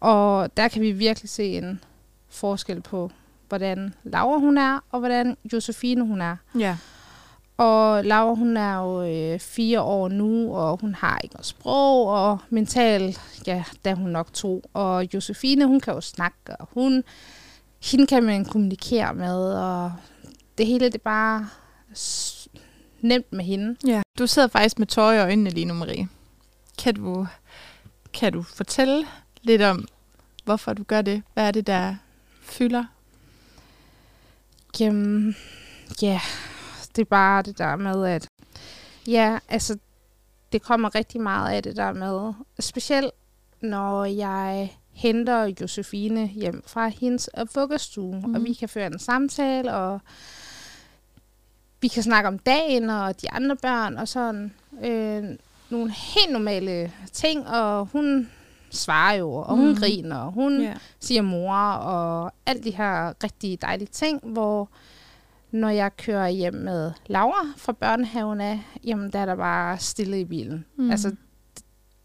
Og 0.00 0.56
der 0.56 0.68
kan 0.68 0.82
vi 0.82 0.92
virkelig 0.92 1.30
se 1.30 1.58
en 1.58 1.80
forskel 2.28 2.80
på, 2.80 3.10
hvordan 3.48 3.94
Laura 4.04 4.38
hun 4.38 4.58
er, 4.58 4.78
og 4.90 4.98
hvordan 4.98 5.36
Josefine 5.52 6.06
hun 6.06 6.20
er. 6.20 6.36
Ja. 6.58 6.76
Og 7.56 8.04
Laura, 8.04 8.34
hun 8.34 8.56
er 8.56 8.76
jo 8.76 9.02
øh, 9.02 9.40
fire 9.40 9.80
år 9.80 10.08
nu, 10.08 10.56
og 10.56 10.80
hun 10.80 10.94
har 10.94 11.18
ikke 11.18 11.34
noget 11.34 11.46
sprog, 11.46 12.06
og 12.06 12.38
mentalt, 12.50 13.20
ja, 13.46 13.64
der 13.84 13.90
er 13.90 13.94
hun 13.94 14.10
nok 14.10 14.32
to. 14.32 14.62
Og 14.74 15.14
Josefine, 15.14 15.66
hun 15.66 15.80
kan 15.80 15.94
jo 15.94 16.00
snakke, 16.00 16.56
og 16.58 16.68
hun, 16.72 17.04
hende 17.82 18.06
kan 18.06 18.22
man 18.22 18.44
kommunikere 18.44 19.14
med, 19.14 19.54
og 19.54 19.92
det 20.58 20.66
hele, 20.66 20.86
det 20.86 20.94
er 20.94 20.98
bare 20.98 21.48
nemt 23.00 23.32
med 23.32 23.44
hende. 23.44 23.76
ja. 23.86 24.02
Du 24.18 24.26
sidder 24.26 24.48
faktisk 24.48 24.78
med 24.78 24.86
tårer 24.86 25.12
i 25.12 25.18
øjnene 25.18 25.50
lige 25.50 25.64
nu, 25.64 25.74
Marie. 25.74 26.08
Kan 26.78 26.94
du, 26.94 27.26
kan 28.12 28.32
du 28.32 28.42
fortælle 28.42 29.06
lidt 29.42 29.62
om, 29.62 29.88
hvorfor 30.44 30.72
du 30.72 30.82
gør 30.82 31.02
det? 31.02 31.22
Hvad 31.34 31.46
er 31.46 31.50
det, 31.50 31.66
der 31.66 31.94
fylder? 32.42 32.84
Jamen, 34.80 35.36
ja, 36.02 36.20
det 36.96 37.02
er 37.02 37.06
bare 37.10 37.42
det 37.42 37.58
der 37.58 37.76
med, 37.76 38.06
at 38.06 38.28
ja, 39.06 39.38
altså, 39.48 39.78
det 40.52 40.62
kommer 40.62 40.94
rigtig 40.94 41.20
meget 41.20 41.56
af 41.56 41.62
det 41.62 41.76
der 41.76 41.92
med, 41.92 42.32
specielt 42.60 43.10
når 43.60 44.04
jeg 44.04 44.76
henter 44.92 45.52
Josefine 45.60 46.26
hjem 46.26 46.62
fra 46.66 46.88
hendes 46.88 47.30
øh, 47.38 47.46
vuggestue, 47.54 48.20
mm. 48.26 48.34
og 48.34 48.44
vi 48.44 48.52
kan 48.52 48.68
føre 48.68 48.86
en 48.86 48.98
samtale, 48.98 49.74
og 49.74 50.00
vi 51.80 51.88
kan 51.88 52.02
snakke 52.02 52.28
om 52.28 52.38
dagen 52.38 52.90
og 52.90 53.22
de 53.22 53.30
andre 53.30 53.56
børn, 53.56 53.96
og 53.96 54.08
sådan 54.08 54.52
øh, 54.84 55.24
nogle 55.70 55.92
helt 55.92 56.32
normale 56.32 56.92
ting, 57.12 57.48
og 57.48 57.86
hun 57.86 58.30
svarer 58.70 59.14
jo, 59.14 59.32
og 59.34 59.56
hun 59.56 59.68
mm. 59.68 59.76
griner, 59.76 60.16
og 60.18 60.32
hun 60.32 60.60
Ja. 60.60 60.74
siger 61.00 61.22
mor, 61.22 61.56
og 61.72 62.32
alt 62.46 62.64
de 62.64 62.70
her 62.70 63.12
rigtig 63.24 63.62
dejlige 63.62 63.88
ting, 63.92 64.20
hvor 64.22 64.68
når 65.54 65.68
jeg 65.68 65.96
kører 65.96 66.28
hjem 66.28 66.54
med 66.54 66.92
Laura 67.06 67.46
fra 67.56 67.72
børnehaven 67.72 68.40
af, 68.40 68.60
jamen 68.84 69.10
der 69.12 69.18
er 69.18 69.26
der 69.26 69.34
bare 69.36 69.78
stille 69.78 70.20
i 70.20 70.24
bilen. 70.24 70.64
Mm. 70.76 70.90
Altså, 70.90 71.16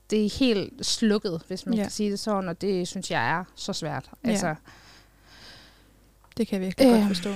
det 0.10 0.26
er 0.26 0.38
helt 0.40 0.86
slukket, 0.86 1.42
hvis 1.48 1.66
man 1.66 1.74
Ja. 1.76 1.80
ja. 1.80 1.84
kan 1.86 1.92
sige 1.92 2.12
det 2.12 2.20
sådan, 2.20 2.50
og 2.50 2.62
det 2.62 2.88
synes 2.88 3.12
jeg 3.12 3.30
er 3.32 3.44
så 3.56 3.74
svært. 3.74 4.10
Ja. 4.26 4.30
Altså, 4.30 4.56
Det 6.38 6.48
kan 6.48 6.56
jeg 6.62 6.66
virkelig 6.66 6.88
øh. 6.88 6.94
Godt 6.98 7.08
forstå. 7.08 7.30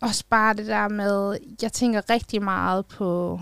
også 0.00 0.24
bare 0.30 0.54
det 0.54 0.66
der 0.66 0.88
med, 0.88 1.38
jeg 1.62 1.72
tænker 1.72 2.10
rigtig 2.10 2.42
meget 2.42 2.86
på 2.86 3.40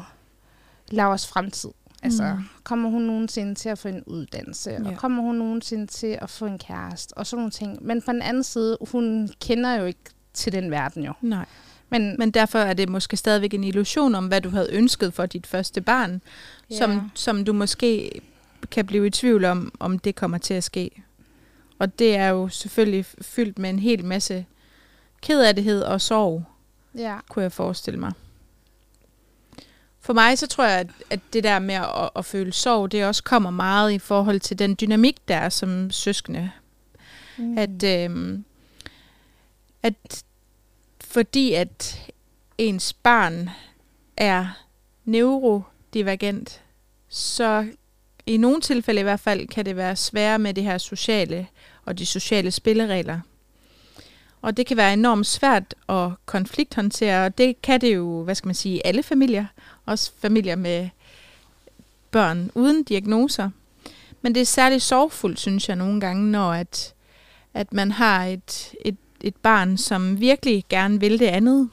Lauras 0.90 1.26
fremtid. 1.26 1.70
Altså, 2.02 2.22
Mm. 2.24 2.38
mm. 2.38 2.44
kommer 2.64 2.90
hun 2.90 3.02
nogensinde 3.02 3.54
til 3.54 3.68
at 3.68 3.78
få 3.78 3.88
en 3.88 4.02
uddannelse? 4.06 4.70
Ja. 4.70 4.82
Ja. 4.82 4.88
Og 4.90 4.96
kommer 4.96 5.22
hun 5.22 5.34
nogensinde 5.34 5.86
til 5.86 6.18
at 6.22 6.30
få 6.30 6.46
en 6.46 6.58
kæreste? 6.58 7.12
Og 7.18 7.26
sådan 7.26 7.38
nogle 7.40 7.50
ting. 7.50 7.78
Men 7.86 8.02
på 8.02 8.12
den 8.12 8.22
anden 8.22 8.42
side, 8.42 8.78
hun 8.90 9.30
kender 9.40 9.74
jo 9.74 9.84
ikke 9.84 10.00
til 10.32 10.52
den 10.52 10.70
verden 10.70 11.04
jo. 11.04 11.12
Nej. 11.20 11.44
Men, 11.90 12.16
Men 12.18 12.30
derfor 12.30 12.58
er 12.58 12.74
det 12.74 12.88
måske 12.88 13.16
stadigvæk 13.16 13.54
en 13.54 13.64
illusion 13.64 14.14
om, 14.14 14.26
hvad 14.26 14.40
du 14.40 14.50
havde 14.50 14.68
ønsket 14.72 15.14
for 15.14 15.26
dit 15.26 15.46
første 15.46 15.80
barn, 15.80 16.22
ja. 16.70 16.76
som, 16.76 17.10
som 17.14 17.44
du 17.44 17.52
måske 17.52 18.20
kan 18.70 18.86
blive 18.86 19.06
i 19.06 19.10
tvivl 19.10 19.44
om, 19.44 19.72
om 19.80 19.98
det 19.98 20.14
kommer 20.14 20.38
til 20.38 20.54
at 20.54 20.64
ske. 20.64 20.90
Og 21.78 21.98
det 21.98 22.16
er 22.16 22.28
jo 22.28 22.48
selvfølgelig 22.48 23.06
fyldt 23.20 23.58
med 23.58 23.70
en 23.70 23.78
hel 23.78 24.04
masse 24.04 24.46
kedelighed 25.22 25.82
og 25.82 26.00
sorg, 26.00 26.44
ja. 26.94 27.18
kunne 27.28 27.42
jeg 27.42 27.52
forestille 27.52 28.00
mig. 28.00 28.12
For 30.00 30.12
mig 30.12 30.38
så 30.38 30.46
tror 30.46 30.64
jeg, 30.64 30.78
at, 30.80 30.90
at 31.10 31.20
det 31.32 31.44
der 31.44 31.58
med 31.58 31.74
at, 31.74 32.10
at 32.16 32.24
føle 32.24 32.52
sorg, 32.52 32.92
det 32.92 33.04
også 33.04 33.22
kommer 33.22 33.50
meget 33.50 33.92
i 33.92 33.98
forhold 33.98 34.40
til 34.40 34.58
den 34.58 34.76
dynamik, 34.80 35.28
der 35.28 35.36
er 35.36 35.48
som 35.48 35.90
søskende. 35.90 36.50
Mm. 37.36 37.58
At, 37.58 37.82
øhm, 37.84 38.44
at 39.82 40.24
fordi 41.10 41.52
at 41.52 42.00
ens 42.58 42.92
barn 42.92 43.50
er 44.16 44.64
neurodivergent, 45.04 46.62
så 47.08 47.66
i 48.26 48.36
nogle 48.36 48.60
tilfælde 48.60 49.00
i 49.00 49.02
hvert 49.02 49.20
fald 49.20 49.48
kan 49.48 49.64
det 49.64 49.76
være 49.76 49.96
sværere 49.96 50.38
med 50.38 50.54
det 50.54 50.64
her 50.64 50.78
sociale 50.78 51.46
og 51.84 51.98
de 51.98 52.06
sociale 52.06 52.50
spilleregler. 52.50 53.20
Og 54.42 54.56
det 54.56 54.66
kan 54.66 54.76
være 54.76 54.92
enormt 54.92 55.26
svært 55.26 55.74
at 55.88 56.10
konflikthåndtere, 56.26 57.26
og 57.26 57.38
det 57.38 57.62
kan 57.62 57.80
det 57.80 57.94
jo, 57.94 58.22
hvad 58.22 58.34
skal 58.34 58.48
man 58.48 58.54
sige, 58.54 58.86
alle 58.86 59.02
familier. 59.02 59.46
Også 59.86 60.12
familier 60.18 60.56
med 60.56 60.88
børn 62.10 62.50
uden 62.54 62.84
diagnoser. 62.84 63.50
Men 64.22 64.34
det 64.34 64.40
er 64.40 64.46
særligt 64.46 64.82
sorgfuldt, 64.82 65.40
synes 65.40 65.68
jeg 65.68 65.76
nogle 65.76 66.00
gange, 66.00 66.30
når 66.30 66.52
at, 66.52 66.94
at 67.54 67.72
man 67.72 67.90
har 67.90 68.24
et, 68.24 68.74
et, 68.84 68.96
et 69.20 69.36
barn, 69.36 69.76
som 69.76 70.20
virkelig 70.20 70.64
gerne 70.68 71.00
vil 71.00 71.18
det 71.18 71.26
andet, 71.26 71.70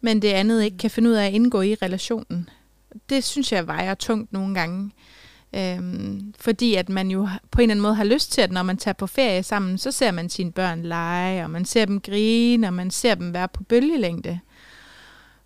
men 0.00 0.22
det 0.22 0.28
andet 0.28 0.62
ikke 0.62 0.78
kan 0.78 0.90
finde 0.90 1.10
ud 1.10 1.14
af 1.14 1.26
at 1.26 1.32
indgå 1.32 1.60
i 1.60 1.74
relationen. 1.74 2.48
Det 3.08 3.24
synes 3.24 3.52
jeg 3.52 3.66
vejer 3.66 3.94
tungt 3.94 4.32
nogle 4.32 4.54
gange. 4.54 4.90
Øhm, 5.52 6.34
fordi 6.38 6.74
at 6.74 6.88
man 6.88 7.10
jo 7.10 7.28
på 7.50 7.60
en 7.60 7.62
eller 7.62 7.72
anden 7.72 7.82
måde 7.82 7.94
har 7.94 8.04
lyst 8.04 8.32
til, 8.32 8.40
at 8.40 8.52
når 8.52 8.62
man 8.62 8.76
tager 8.76 8.92
på 8.92 9.06
ferie 9.06 9.42
sammen, 9.42 9.78
så 9.78 9.92
ser 9.92 10.10
man 10.10 10.28
sine 10.28 10.52
børn 10.52 10.82
lege, 10.82 11.44
og 11.44 11.50
man 11.50 11.64
ser 11.64 11.84
dem 11.84 12.00
grine, 12.00 12.66
og 12.66 12.74
man 12.74 12.90
ser 12.90 13.14
dem 13.14 13.34
være 13.34 13.48
på 13.48 13.62
bølgelængde. 13.62 14.40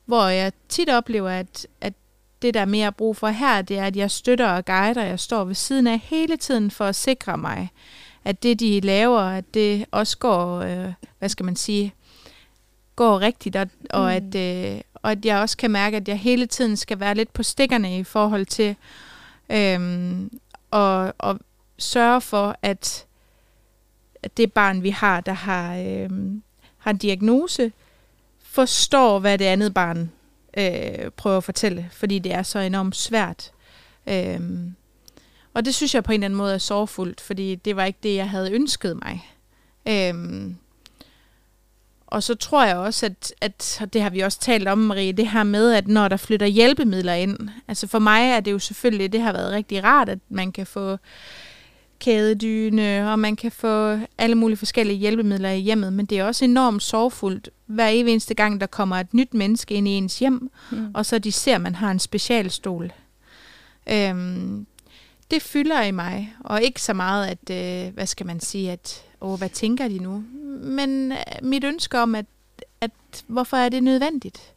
Hvor 0.05 0.27
jeg 0.27 0.53
tit 0.69 0.89
oplever, 0.89 1.31
at, 1.31 1.67
at 1.81 1.93
det, 2.43 2.55
der 2.55 2.61
er 2.61 2.65
mere 2.65 2.93
brug 2.93 3.17
for 3.17 3.29
her, 3.29 3.63
det 3.63 3.79
er, 3.79 3.85
at 3.85 3.97
jeg 3.97 4.11
støtter 4.11 4.49
og 4.49 4.65
guider. 4.65 5.05
Jeg 5.05 5.21
står 5.21 5.45
ved 5.45 5.55
siden 5.55 5.87
af 5.87 5.99
hele 5.99 6.37
tiden 6.37 6.71
for 6.71 6.85
at 6.85 6.97
sikre 6.97 7.39
mig, 7.39 7.71
at 8.25 8.43
det, 8.43 8.61
de 8.61 8.81
laver, 8.81 9.21
at 9.21 9.55
det 9.55 9.85
også 9.91 10.19
går, 10.19 10.59
øh, 10.59 10.93
hvad 11.19 11.29
skal 11.29 11.45
man 11.45 11.57
sige, 11.57 11.95
går 12.97 13.21
rigtigt, 13.21 13.57
og, 13.57 13.69
og, 13.91 14.01
Mm. 14.03 14.07
at, 14.07 14.35
øh, 14.35 14.81
og 14.95 15.11
at 15.11 15.25
jeg 15.25 15.39
også 15.39 15.57
kan 15.57 15.71
mærke, 15.71 15.97
at 15.97 16.09
jeg 16.09 16.19
hele 16.19 16.47
tiden 16.47 16.77
skal 16.77 17.01
være 17.01 17.15
lidt 17.15 17.33
på 17.33 17.43
stikkerne 17.43 17.99
i 17.99 18.05
forhold 18.05 18.47
til 18.47 18.77
øhm, 19.51 20.39
og, 20.71 21.15
og 21.19 21.39
sørge 21.79 22.21
for, 22.21 22.57
at, 22.63 23.07
at 24.23 24.37
det 24.37 24.53
barn, 24.53 24.83
vi 24.83 24.91
har, 24.91 25.21
der 25.21 25.33
har, 25.33 25.77
øhm, 25.77 26.43
har 26.79 26.91
en 26.91 26.97
diagnose, 26.97 27.73
forstår, 28.43 29.19
hvad 29.19 29.39
det 29.39 29.45
andet 29.45 29.75
barn 29.75 30.11
øh, 30.57 31.11
prøver 31.11 31.37
at 31.37 31.45
fortælle, 31.45 31.89
fordi 31.93 32.19
det 32.19 32.33
er 32.33 32.43
så 32.43 32.59
enormt 32.59 32.97
svært. 32.97 33.51
Øhm, 34.07 34.75
og 35.55 35.65
det 35.65 35.75
synes 35.75 35.95
jeg 35.95 36.05
på 36.05 36.13
en 36.13 36.15
eller 36.15 36.25
anden 36.25 36.37
måde 36.39 36.55
er 36.55 36.59
sorgfuldt, 36.59 37.21
fordi 37.21 37.55
det 37.55 37.77
var 37.77 37.85
ikke 37.85 37.99
det, 38.03 38.15
jeg 38.15 38.31
havde 38.31 38.53
ønsket 38.53 38.97
mig. 39.03 39.31
Øhm, 39.89 40.57
og 42.07 42.23
så 42.23 42.35
tror 42.35 42.65
jeg 42.65 42.77
også, 42.77 43.07
at, 43.07 43.33
at 43.41 43.79
og 43.81 43.93
det 43.93 44.03
har 44.03 44.11
vi 44.11 44.21
også 44.21 44.41
talt 44.41 44.69
om, 44.69 44.79
Marie, 44.79 45.13
det 45.13 45.29
her 45.29 45.43
med, 45.43 45.73
at 45.73 45.89
når 45.89 46.09
der 46.09 46.17
flytter 46.17 46.47
hjælpemidler 46.47 47.13
ind, 47.15 47.37
altså 47.69 47.87
for 47.87 47.99
mig 47.99 48.31
er 48.31 48.41
det 48.41 48.53
jo 48.53 48.59
selvfølgelig, 48.59 49.13
det 49.13 49.21
har 49.21 49.33
været 49.33 49.53
rigtig 49.53 49.85
rart, 49.85 50.09
at 50.09 50.19
man 50.29 50.53
kan 50.53 50.67
få 50.67 50.97
kædedyne, 51.99 53.13
og 53.13 53.19
man 53.19 53.37
kan 53.37 53.53
få 53.53 53.99
alle 54.19 54.35
mulige 54.35 54.57
forskellige 54.57 54.99
hjælpemidler 54.99 55.51
i 55.51 55.59
hjemmet, 55.61 55.93
men 55.93 56.07
det 56.07 56.19
er 56.19 56.25
også 56.25 56.45
enormt 56.45 56.83
sorgfuldt, 56.83 57.49
hver 57.67 57.87
eneste 57.89 58.35
gang, 58.35 58.61
der 58.61 58.67
kommer 58.67 58.97
et 58.97 59.15
nyt 59.15 59.35
menneske 59.35 59.75
ind 59.75 59.89
i 59.89 59.91
ens 59.91 60.19
hjem, 60.19 60.51
Mm. 60.71 60.91
og 60.95 61.07
så 61.07 61.19
de 61.19 61.33
ser, 61.33 61.55
at 61.55 61.61
man 61.61 61.75
har 61.75 61.91
en 61.91 61.99
specialstol. 61.99 62.93
Øhm, 63.87 64.67
det 65.31 65.43
fylder 65.43 65.83
i 65.83 65.91
mig, 65.91 66.35
og 66.45 66.63
ikke 66.63 66.83
så 66.83 66.93
meget, 66.93 67.27
at, 67.27 67.51
øh, 67.51 67.95
hvad 67.95 68.07
skal 68.07 68.27
man 68.27 68.41
sige, 68.41 68.73
at, 68.73 69.05
åh, 69.21 69.39
hvad 69.39 69.49
tænker 69.49 69.89
de 69.89 69.99
nu? 69.99 70.25
Men 70.63 71.13
øh, 71.13 71.19
mit 71.43 71.65
ønske 71.65 71.99
om, 71.99 72.15
at, 72.15 72.27
at 72.81 72.91
hvorfor 73.27 73.57
er 73.57 73.69
det 73.69 73.83
nødvendigt? 73.83 74.55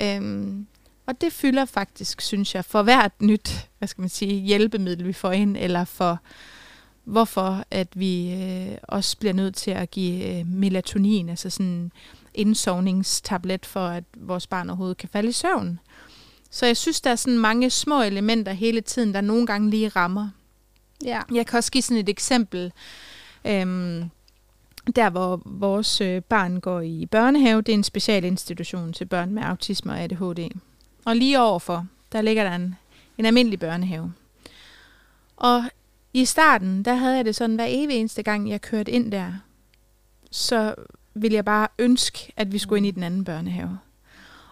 Øhm, 0.00 0.66
og 1.06 1.20
det 1.20 1.32
fylder 1.32 1.64
faktisk, 1.64 2.20
synes 2.20 2.54
jeg, 2.54 2.64
for 2.64 2.82
hvert 2.82 3.22
nyt, 3.22 3.68
hvad 3.78 3.88
skal 3.88 4.02
man 4.02 4.08
sige, 4.08 4.40
hjælpemiddel, 4.40 5.06
vi 5.06 5.12
får 5.12 5.32
ind, 5.32 5.56
eller 5.56 5.84
for 5.84 6.20
hvorfor 7.04 7.64
at 7.70 7.88
vi 7.94 8.32
øh, 8.32 8.78
også 8.82 9.18
bliver 9.18 9.32
nødt 9.32 9.54
til 9.54 9.70
at 9.70 9.90
give 9.90 10.38
øh, 10.38 10.46
melatonin, 10.46 11.28
altså 11.28 11.50
sådan 11.50 11.66
en 11.66 11.92
indsovningstablet, 12.34 13.66
for 13.66 13.86
at 13.86 14.04
vores 14.16 14.46
barn 14.46 14.70
overhovedet 14.70 14.96
kan 14.96 15.08
falde 15.08 15.28
i 15.28 15.32
søvn. 15.32 15.80
Så 16.50 16.66
jeg 16.66 16.76
synes, 16.76 17.00
der 17.00 17.10
er 17.10 17.16
sådan 17.16 17.38
mange 17.38 17.70
små 17.70 18.02
elementer 18.02 18.52
hele 18.52 18.80
tiden, 18.80 19.14
der 19.14 19.20
nogle 19.20 19.46
gange 19.46 19.70
lige 19.70 19.88
rammer. 19.88 20.28
Ja. 21.04 21.22
Jeg 21.34 21.46
kan 21.46 21.56
også 21.56 21.72
give 21.72 21.82
sådan 21.82 22.00
et 22.00 22.08
eksempel. 22.08 22.72
Øhm, 23.44 24.10
der, 24.96 25.10
hvor 25.10 25.42
vores 25.44 26.00
øh, 26.00 26.22
barn 26.22 26.60
går 26.60 26.80
i 26.80 27.06
børnehave, 27.06 27.62
det 27.62 27.72
er 27.72 27.76
en 27.76 27.84
specialinstitution 27.84 28.92
til 28.92 29.04
børn 29.04 29.30
med 29.30 29.42
autisme 29.42 29.92
og 29.92 30.00
ADHD. 30.00 30.50
Og 31.04 31.16
lige 31.16 31.40
overfor, 31.40 31.86
der 32.12 32.22
ligger 32.22 32.44
der 32.44 32.54
en, 32.54 32.74
en 33.18 33.26
almindelig 33.26 33.58
børnehave. 33.58 34.12
Og 35.36 35.64
i 36.12 36.24
starten, 36.24 36.82
der 36.82 36.94
havde 36.94 37.16
jeg 37.16 37.24
det 37.24 37.36
sådan, 37.36 37.56
hver 37.56 37.66
evig 37.68 37.96
eneste 37.96 38.22
gang, 38.22 38.50
jeg 38.50 38.60
kørte 38.60 38.92
ind 38.92 39.12
der, 39.12 39.32
så 40.30 40.74
ville 41.14 41.34
jeg 41.34 41.44
bare 41.44 41.68
ønske, 41.78 42.32
at 42.36 42.52
vi 42.52 42.58
skulle 42.58 42.78
ind 42.78 42.86
i 42.86 42.90
den 42.90 43.02
anden 43.02 43.24
børnehave. 43.24 43.78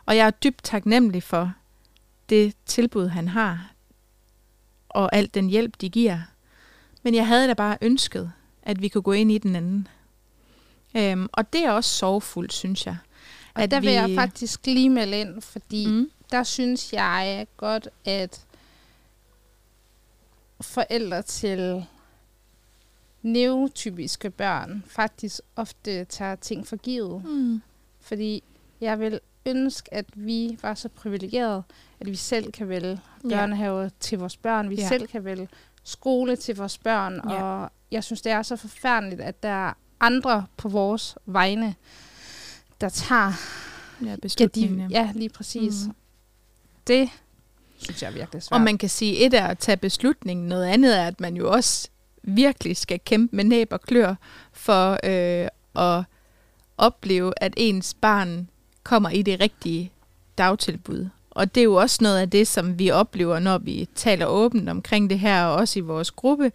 Og 0.07 0.17
jeg 0.17 0.27
er 0.27 0.31
dybt 0.31 0.65
taknemmelig 0.65 1.23
for 1.23 1.53
det 2.29 2.55
tilbud, 2.67 3.09
han 3.09 3.29
har, 3.29 3.73
og 4.89 5.15
alt 5.17 5.35
den 5.35 5.49
hjælp, 5.51 5.81
de 5.81 5.89
giver. 5.89 6.19
Men 7.03 7.15
jeg 7.15 7.27
havde 7.27 7.49
da 7.49 7.55
bare 7.55 7.79
ønsket, 7.81 8.33
at 8.63 8.83
vi 8.83 8.89
kunne 8.89 9.03
gå 9.03 9.13
ind 9.13 9.33
i 9.33 9.39
den 9.39 9.57
anden. 9.57 9.89
Øhm, 10.97 11.29
og 11.33 11.53
det 11.53 11.65
er 11.65 11.71
også 11.73 11.91
sorgfuldt, 11.91 12.53
synes 12.53 12.87
jeg. 12.87 12.97
Og 13.55 13.63
at 13.63 13.71
der 13.71 13.81
vil 13.81 13.89
vi- 13.89 13.95
jeg 13.95 14.11
faktisk 14.15 14.67
lige 14.67 14.91
melde 14.91 15.21
ind, 15.21 15.43
fordi 15.43 15.87
mm. 15.87 16.11
Der 16.31 16.43
synes 16.43 16.93
jeg 16.93 17.47
godt, 17.57 17.89
at 18.05 18.45
forældre 20.61 21.23
til 21.23 21.85
neurotypiske 23.23 24.31
børn 24.31 24.85
faktisk 24.87 25.41
ofte 25.57 26.05
tager 26.05 26.37
ting 26.37 26.67
for 26.67 26.77
givet. 26.77 27.25
Mm. 27.25 27.63
Fordi 28.01 28.43
jeg 28.81 29.01
vil 29.01 29.21
ønske, 29.47 29.95
at 29.95 30.07
vi 30.15 30.59
var 30.63 30.75
så 30.75 30.89
privilegerede, 30.89 31.63
at 32.01 32.07
vi 32.07 32.17
selv 32.17 32.53
kan 32.53 32.69
vælge 32.69 33.01
Ja. 33.25 33.29
børnehave 33.37 33.91
til 34.01 34.19
vores 34.19 34.37
børn. 34.37 34.71
Vi 34.71 34.75
Ja. 34.75 34.89
selv 34.89 35.07
kan 35.07 35.25
vælge 35.25 35.49
skole 35.85 36.37
til 36.37 36.57
vores 36.57 36.79
børn. 36.79 37.21
Ja. 37.29 37.43
Og 37.43 37.71
jeg 37.91 38.05
synes, 38.05 38.23
det 38.23 38.33
er 38.33 38.43
så 38.43 38.57
forfærdeligt, 38.57 39.21
at 39.21 39.43
der 39.43 39.49
er 39.69 39.73
andre 40.01 40.47
på 40.57 40.69
vores 40.69 41.17
vegne, 41.27 41.75
der 42.81 42.89
tager 42.89 43.33
Ja, 44.03 44.07
ja, 44.11 44.17
beslutningen. 44.23 44.79
de, 44.91 44.95
ja 44.95 45.11
lige 45.15 45.29
præcis. 45.29 45.75
Mm. 45.87 45.95
Det 46.87 47.09
synes 47.77 48.03
jeg 48.03 48.09
er 48.09 48.13
virkelig 48.13 48.43
svært. 48.43 48.59
Og 48.59 48.65
man 48.65 48.79
kan 48.79 48.89
sige, 48.89 49.27
et 49.27 49.35
er 49.35 49.47
at 49.47 49.59
tage 49.59 49.77
beslutningen, 49.77 50.49
noget 50.49 50.65
andet 50.65 50.99
er, 50.99 51.07
at 51.07 51.21
man 51.21 51.37
jo 51.37 51.53
også 51.53 51.89
virkelig 52.23 52.77
skal 52.77 53.01
kæmpe 53.05 53.37
med 53.37 53.45
næb 53.45 53.73
og 53.73 53.81
klør 53.81 54.15
for 54.53 54.99
øh, 55.05 55.49
at 55.99 56.05
opleve, 56.79 57.33
at 57.37 57.55
ens 57.57 57.95
barn 57.95 58.49
kommer 58.83 59.11
i 59.11 59.23
det 59.23 59.41
rigtige 59.41 59.93
dagtilbud. 60.39 61.09
Og 61.37 61.55
det 61.55 61.61
er 61.61 61.65
jo 61.65 61.75
også 61.75 61.99
noget 62.01 62.19
af 62.19 62.31
det, 62.31 62.49
som 62.49 62.79
vi 62.79 62.91
oplever, 62.91 63.39
når 63.39 63.59
vi 63.59 63.89
taler 63.95 64.27
åbent 64.27 64.69
omkring 64.69 65.11
det 65.11 65.19
her, 65.19 65.45
og 65.45 65.55
også 65.55 65.79
i 65.79 65.83
vores 65.83 66.11
gruppe, 66.11 66.53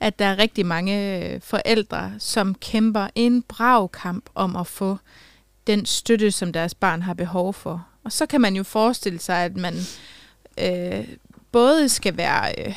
at 0.00 0.18
der 0.18 0.24
er 0.24 0.38
rigtig 0.38 0.66
mange 0.66 1.18
øh, 1.18 1.40
forældre, 1.40 2.12
som 2.18 2.54
kæmper 2.54 3.06
en 3.14 3.42
brav 3.42 3.88
kamp 3.88 4.24
om 4.34 4.56
at 4.56 4.66
få 4.66 4.96
den 5.66 5.86
støtte, 5.86 6.30
som 6.30 6.52
deres 6.52 6.74
barn 6.74 7.02
har 7.02 7.14
behov 7.14 7.54
for. 7.54 7.86
Og 8.04 8.12
så 8.12 8.26
kan 8.26 8.40
man 8.40 8.56
jo 8.56 8.62
forestille 8.62 9.18
sig, 9.18 9.36
at 9.36 9.56
man 9.56 9.74
øh, 10.58 11.04
både 11.52 11.88
skal 11.88 12.16
være 12.16 12.66
øh, 12.66 12.74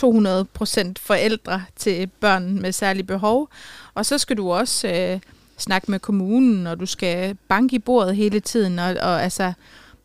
200% 0.00 0.92
forældre 0.98 1.64
til 1.76 2.06
børn 2.06 2.60
med 2.60 2.72
særlige 2.72 3.04
behov, 3.04 3.48
og 3.94 4.06
så 4.06 4.18
skal 4.18 4.36
du 4.36 4.52
også 4.52 4.88
øh, 4.88 5.20
snakke 5.58 5.90
med 5.90 5.98
kommunen, 5.98 6.66
og 6.66 6.80
du 6.80 6.86
skal 6.86 7.36
banke 7.48 7.76
i 7.76 7.78
bordet 7.78 8.16
hele 8.16 8.40
tiden, 8.40 8.78
og, 8.78 8.96
og 9.00 9.22
altså, 9.22 9.52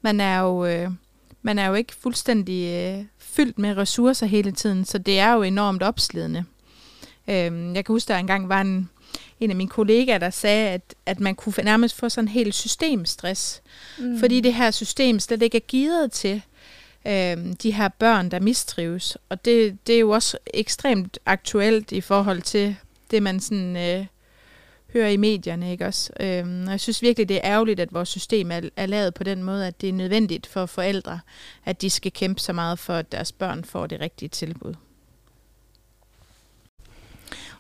man 0.03 0.19
er 0.19 0.39
jo, 0.39 0.65
øh, 0.65 0.89
man 1.41 1.59
er 1.59 1.67
jo 1.67 1.73
ikke 1.73 1.95
fuldstændig 1.95 2.73
øh, 2.73 3.05
fyldt 3.17 3.59
med 3.59 3.77
ressourcer 3.77 4.25
hele 4.25 4.51
tiden, 4.51 4.85
så 4.85 4.97
det 4.97 5.19
er 5.19 5.33
jo 5.33 5.41
enormt 5.41 5.83
opslidende. 5.83 6.45
Øh, 7.27 7.75
jeg 7.75 7.85
kan 7.85 7.93
huske, 7.93 8.07
der 8.07 8.17
engang 8.17 8.49
var 8.49 8.61
en, 8.61 8.89
en 9.39 9.49
af 9.49 9.55
mine 9.55 9.69
kollegaer, 9.69 10.17
der 10.17 10.29
sagde, 10.29 10.69
at, 10.69 10.95
at 11.05 11.19
man 11.19 11.35
kunne 11.35 11.53
nærmest 11.63 11.95
få 11.95 12.09
sådan 12.09 12.25
en 12.25 12.33
helt 12.33 12.55
systemstress, 12.55 13.61
mm. 13.99 14.19
fordi 14.19 14.41
det 14.41 14.53
her 14.53 14.71
system 14.71 15.19
slet 15.19 15.41
ikke 15.41 15.57
er 15.57 15.67
givet 15.67 16.11
til 16.11 16.41
øh, 17.07 17.37
de 17.63 17.71
her 17.71 17.87
børn, 17.87 18.31
der 18.31 18.39
mistrives. 18.39 19.17
Og 19.29 19.45
det, 19.45 19.77
det 19.87 19.95
er 19.95 19.99
jo 19.99 20.09
også 20.09 20.37
ekstremt 20.53 21.19
aktuelt 21.25 21.91
i 21.91 22.01
forhold 22.01 22.41
til 22.41 22.75
det, 23.11 23.23
man 23.23 23.39
sådan, 23.39 23.77
øh, 23.77 24.05
hører 24.93 25.09
i 25.09 25.17
medierne. 25.17 25.71
Ikke 25.71 25.85
også? 25.85 26.13
Øhm, 26.19 26.63
og 26.65 26.71
jeg 26.71 26.79
synes 26.79 27.01
virkelig, 27.01 27.29
det 27.29 27.37
er 27.37 27.41
ærgerligt, 27.43 27.79
at 27.79 27.93
vores 27.93 28.09
system 28.09 28.51
er, 28.51 28.61
er 28.75 28.85
lavet 28.85 29.13
på 29.13 29.23
den 29.23 29.43
måde, 29.43 29.67
at 29.67 29.81
det 29.81 29.89
er 29.89 29.93
nødvendigt 29.93 30.47
for 30.47 30.65
forældre, 30.65 31.19
at 31.65 31.81
de 31.81 31.89
skal 31.89 32.11
kæmpe 32.11 32.41
så 32.41 32.53
meget 32.53 32.79
for, 32.79 32.93
at 32.93 33.11
deres 33.11 33.31
børn 33.31 33.63
får 33.63 33.87
det 33.87 33.99
rigtige 33.99 34.29
tilbud. 34.29 34.73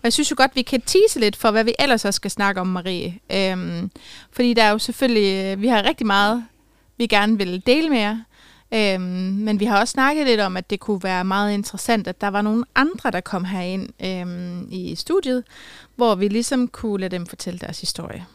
Og 0.03 0.05
jeg 0.07 0.13
synes 0.13 0.31
jo 0.31 0.35
godt, 0.37 0.55
vi 0.55 0.61
kan 0.61 0.81
tease 0.81 1.19
lidt 1.19 1.35
for, 1.35 1.51
hvad 1.51 1.63
vi 1.63 1.73
ellers 1.79 2.05
også 2.05 2.15
skal 2.15 2.31
snakke 2.31 2.61
om, 2.61 2.67
Marie. 2.67 3.19
Øhm, 3.31 3.91
fordi 4.31 4.53
der 4.53 4.63
er 4.63 4.71
jo 4.71 4.79
selvfølgelig, 4.79 5.45
øh, 5.45 5.61
vi 5.61 5.67
har 5.67 5.83
rigtig 5.83 6.07
meget, 6.07 6.45
vi 6.97 7.07
gerne 7.07 7.37
vil 7.37 7.63
dele 7.65 7.89
med 7.89 7.99
jer. 7.99 8.17
Øhm, 8.73 9.01
men 9.45 9.59
vi 9.59 9.65
har 9.65 9.79
også 9.79 9.91
snakket 9.91 10.25
lidt 10.25 10.41
om, 10.41 10.57
at 10.57 10.69
det 10.69 10.79
kunne 10.79 11.03
være 11.03 11.23
meget 11.23 11.53
interessant, 11.53 12.07
at 12.07 12.21
der 12.21 12.27
var 12.27 12.41
nogle 12.41 12.63
andre, 12.75 13.11
der 13.11 13.21
kom 13.21 13.45
herind 13.45 13.89
øhm, 14.05 14.67
i 14.71 14.95
studiet, 14.95 15.43
hvor 15.95 16.15
vi 16.15 16.27
ligesom 16.27 16.67
kunne 16.67 17.01
lade 17.01 17.15
dem 17.15 17.25
fortælle 17.25 17.59
deres 17.59 17.81
historie. 17.81 18.25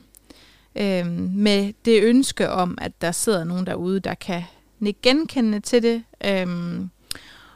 Øhm, 0.76 1.30
med 1.34 1.72
det 1.84 2.02
ønske 2.02 2.50
om, 2.50 2.78
at 2.80 2.92
der 3.00 3.12
sidder 3.12 3.44
nogen 3.44 3.66
derude, 3.66 4.00
der 4.00 4.14
kan 4.14 4.42
nikke 4.78 5.00
genkendende 5.02 5.60
til 5.60 5.82
det. 5.82 6.02
Øhm, 6.24 6.90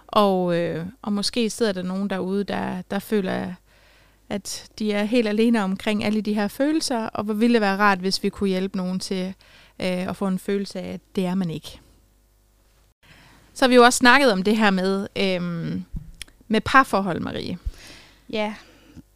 og, 0.07 0.57
øh, 0.57 0.87
og 1.03 1.13
måske 1.13 1.51
sidder 1.51 1.73
der 1.73 1.83
nogen 1.83 2.11
derude, 2.11 2.45
der, 2.45 2.83
der 2.91 2.99
føler, 2.99 3.55
at 4.29 4.71
de 4.79 4.93
er 4.93 5.05
helt 5.05 5.29
alene 5.29 5.65
omkring 5.65 6.05
alle 6.05 6.21
de 6.21 6.35
her 6.35 6.49
følelser, 6.49 7.07
og 7.07 7.25
hvor 7.25 7.35
ville 7.35 7.55
det 7.55 7.61
være 7.61 7.77
rart, 7.77 7.99
hvis 7.99 8.23
vi 8.23 8.29
kunne 8.29 8.49
hjælpe 8.49 8.77
nogen 8.77 9.01
til 9.01 9.35
øh, 9.81 10.09
at 10.09 10.17
få 10.17 10.27
en 10.27 10.39
følelse 10.39 10.81
af, 10.81 10.93
at 10.93 11.01
det 11.17 11.27
er 11.27 11.35
man 11.35 11.51
ikke. 11.51 11.82
Så 13.55 13.65
har 13.65 13.69
vi 13.69 13.75
jo 13.75 13.83
også 13.83 13.97
snakket 13.97 14.33
om 14.33 14.43
det 14.43 14.57
her 14.57 14.71
med, 14.71 15.07
øhm, 15.17 15.85
med 16.49 16.61
parforhold, 16.61 17.21
Marie. 17.21 17.59
Ja, 18.31 18.55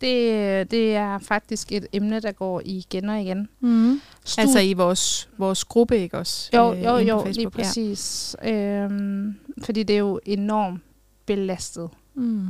det, 0.01 0.71
det 0.71 0.95
er 0.95 1.19
faktisk 1.19 1.73
et 1.73 1.87
emne, 1.93 2.21
der 2.21 2.33
går 2.33 2.63
igen 2.65 3.09
og 3.09 3.21
igen. 3.21 3.49
Mm. 3.61 4.01
Stud- 4.25 4.41
altså 4.41 4.59
i 4.59 4.73
vores, 4.73 5.29
vores 5.39 5.65
gruppe, 5.65 5.99
ikke 5.99 6.19
også? 6.19 6.51
Jo, 6.55 6.75
øh, 6.75 6.85
jo, 6.85 6.97
jo, 6.97 7.25
lige 7.27 7.51
præcis. 7.51 8.37
Ja. 8.43 8.53
Øhm, 8.53 9.35
fordi 9.65 9.83
det 9.83 9.95
er 9.95 9.99
jo 10.01 10.21
enormt 10.27 10.83
belastet. 11.27 11.91
Mm. 12.15 12.47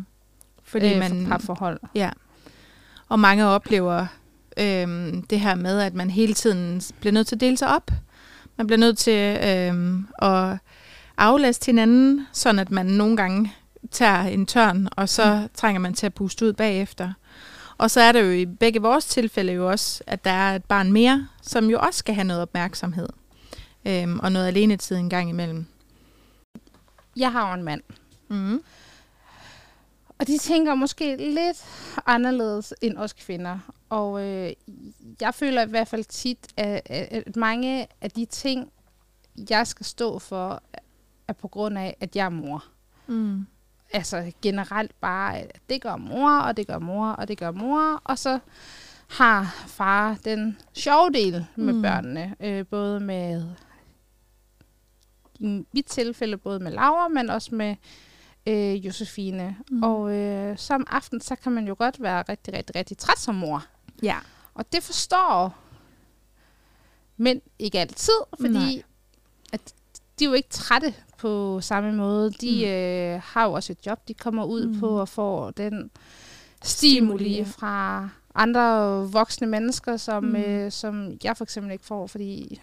Fordi 0.63 0.93
øh, 0.93 0.99
man, 0.99 1.23
for 1.23 1.29
parforhold. 1.29 1.81
Ja. 1.95 2.11
Og 3.09 3.19
mange 3.19 3.47
oplever 3.47 4.07
øhm, 4.57 5.23
det 5.23 5.41
her 5.41 5.55
med, 5.55 5.81
at 5.81 5.95
man 5.95 6.11
hele 6.11 6.35
tiden 6.35 6.83
bliver 7.01 7.13
nødt 7.13 7.27
til 7.27 7.37
at 7.37 7.41
dele 7.41 7.57
sig 7.57 7.69
op. 7.69 7.91
Man 8.57 8.67
bliver 8.67 8.79
nødt 8.79 8.99
til 8.99 9.39
øhm, 9.45 10.09
at 10.23 10.57
aflaste 11.19 11.67
hinanden, 11.67 12.27
sådan 12.33 12.59
at 12.59 12.71
man 12.71 12.87
nogle 12.87 13.17
gange 13.17 13.53
tager 13.91 14.23
en 14.23 14.47
tørn, 14.47 14.89
og 14.97 15.09
så 15.09 15.39
mm. 15.43 15.49
trænger 15.55 15.81
man 15.81 15.95
til 15.95 16.07
at 16.07 16.15
puste 16.15 16.47
ud 16.47 16.53
bagefter. 16.53 17.13
Og 17.79 17.91
så 17.91 18.01
er 18.01 18.13
der 18.13 18.21
jo 18.21 18.31
i 18.31 18.45
begge 18.45 18.83
vores 18.83 19.07
tilfælde 19.07 19.53
jo 19.53 19.71
også, 19.71 20.05
at 20.07 20.25
der 20.25 20.31
er 20.31 20.57
et 20.57 20.65
barn 20.65 20.93
mere, 20.93 21.29
som 21.43 21.71
jo 21.71 21.79
også 21.81 21.99
skal 21.99 22.15
have 22.15 22.25
noget 22.25 22.43
opmærksomhed. 22.43 23.09
Øhm, 23.85 24.19
og 24.19 24.33
noget 24.33 24.47
alene 24.47 24.77
tid 24.77 24.97
en 24.97 25.11
gang 25.11 25.31
imellem. 25.31 25.67
Jeg 27.17 27.33
har 27.33 27.49
jo 27.49 27.55
en 27.55 27.63
mand. 27.63 27.83
Mm. 28.29 28.63
Og 30.19 30.27
de 30.27 30.39
tænker 30.39 30.75
måske 30.75 31.17
lidt 31.17 31.65
anderledes 32.07 32.75
end 32.81 32.99
os 32.99 33.13
kvinder. 33.13 33.59
Og 33.91 34.23
øh, 34.23 34.53
jeg 35.21 35.35
føler 35.35 35.63
i 35.63 35.71
hvert 35.71 35.89
fald 35.89 36.05
tit, 36.05 36.39
at, 36.57 36.81
at 36.91 37.37
mange 37.37 37.87
af 38.01 38.11
de 38.11 38.25
ting, 38.25 38.71
jeg 39.51 39.67
skal 39.67 39.87
stå 39.87 40.19
for, 40.19 40.63
er 41.29 41.33
på 41.33 41.49
grund 41.49 41.79
af, 41.79 41.97
at 42.01 42.17
jeg 42.17 42.25
er 42.25 42.31
mor. 42.31 42.65
Mm. 43.07 43.47
Altså 43.93 44.33
generelt 44.43 45.01
bare, 45.01 45.39
at 45.39 45.61
det 45.69 45.83
gør 45.83 45.97
mor, 45.97 46.39
og 46.39 46.57
det 46.57 46.67
gør 46.67 46.79
mor, 46.79 47.09
og 47.09 47.29
det 47.29 47.39
gør 47.39 47.51
mor, 47.51 48.01
og 48.05 48.19
så 48.19 48.39
har 49.09 49.65
far 49.67 50.19
den 50.25 50.59
sjove 50.73 51.11
del 51.13 51.47
med 51.57 51.75
mm. 51.75 51.83
børnene. 51.83 52.37
Øh, 52.41 52.67
både 52.67 53.01
med, 53.01 53.45
i 55.39 55.65
mit 55.73 55.87
tilfælde, 55.87 56.37
både 56.37 56.61
med 56.61 56.73
Laura, 56.73 57.09
men 57.09 57.31
også 57.31 57.55
med 57.55 57.77
øh, 58.47 58.87
Josefine. 58.87 59.57
Mm. 59.71 59.83
Og 59.83 60.15
øh, 60.15 60.59
som 60.59 60.87
aften, 60.91 61.21
så 61.21 61.37
kan 61.37 61.53
man 61.53 61.69
jo 61.69 61.75
godt 61.79 62.03
være 62.03 62.25
rigtig, 62.29 62.55
rigtig, 62.55 62.77
rigtig 62.77 62.99
træt 62.99 63.19
som 63.19 63.35
mor. 63.35 63.67
Ja. 64.03 64.17
Og 64.55 64.73
det 64.73 64.83
forstår 64.83 65.55
men 67.17 67.41
ikke 67.59 67.79
altid, 67.79 68.15
fordi 68.41 68.53
Nej. 68.53 68.83
at 69.53 69.75
de 70.19 70.25
er 70.25 70.29
jo 70.29 70.35
ikke 70.35 70.49
trætte 70.49 70.95
på 71.19 71.61
samme 71.61 71.93
måde. 71.93 72.31
De 72.31 72.65
mm. 72.65 72.71
øh, 72.71 73.21
har 73.25 73.45
jo 73.45 73.53
også 73.53 73.73
et 73.73 73.87
job, 73.87 74.09
de 74.09 74.15
kommer 74.15 74.45
ud 74.45 74.67
mm. 74.67 74.81
på 74.81 75.01
og 75.01 75.09
får 75.09 75.51
den 75.51 75.91
stimuli 76.63 77.45
fra 77.45 78.09
andre 78.35 79.03
voksne 79.13 79.47
mennesker, 79.47 79.97
som, 79.97 80.25
mm. 80.25 80.37
øh, 80.37 80.73
som 80.73 81.13
jeg 81.25 81.37
for 81.37 81.45
eksempel 81.45 81.73
ikke 81.73 81.85
får, 81.85 82.07
fordi 82.07 82.61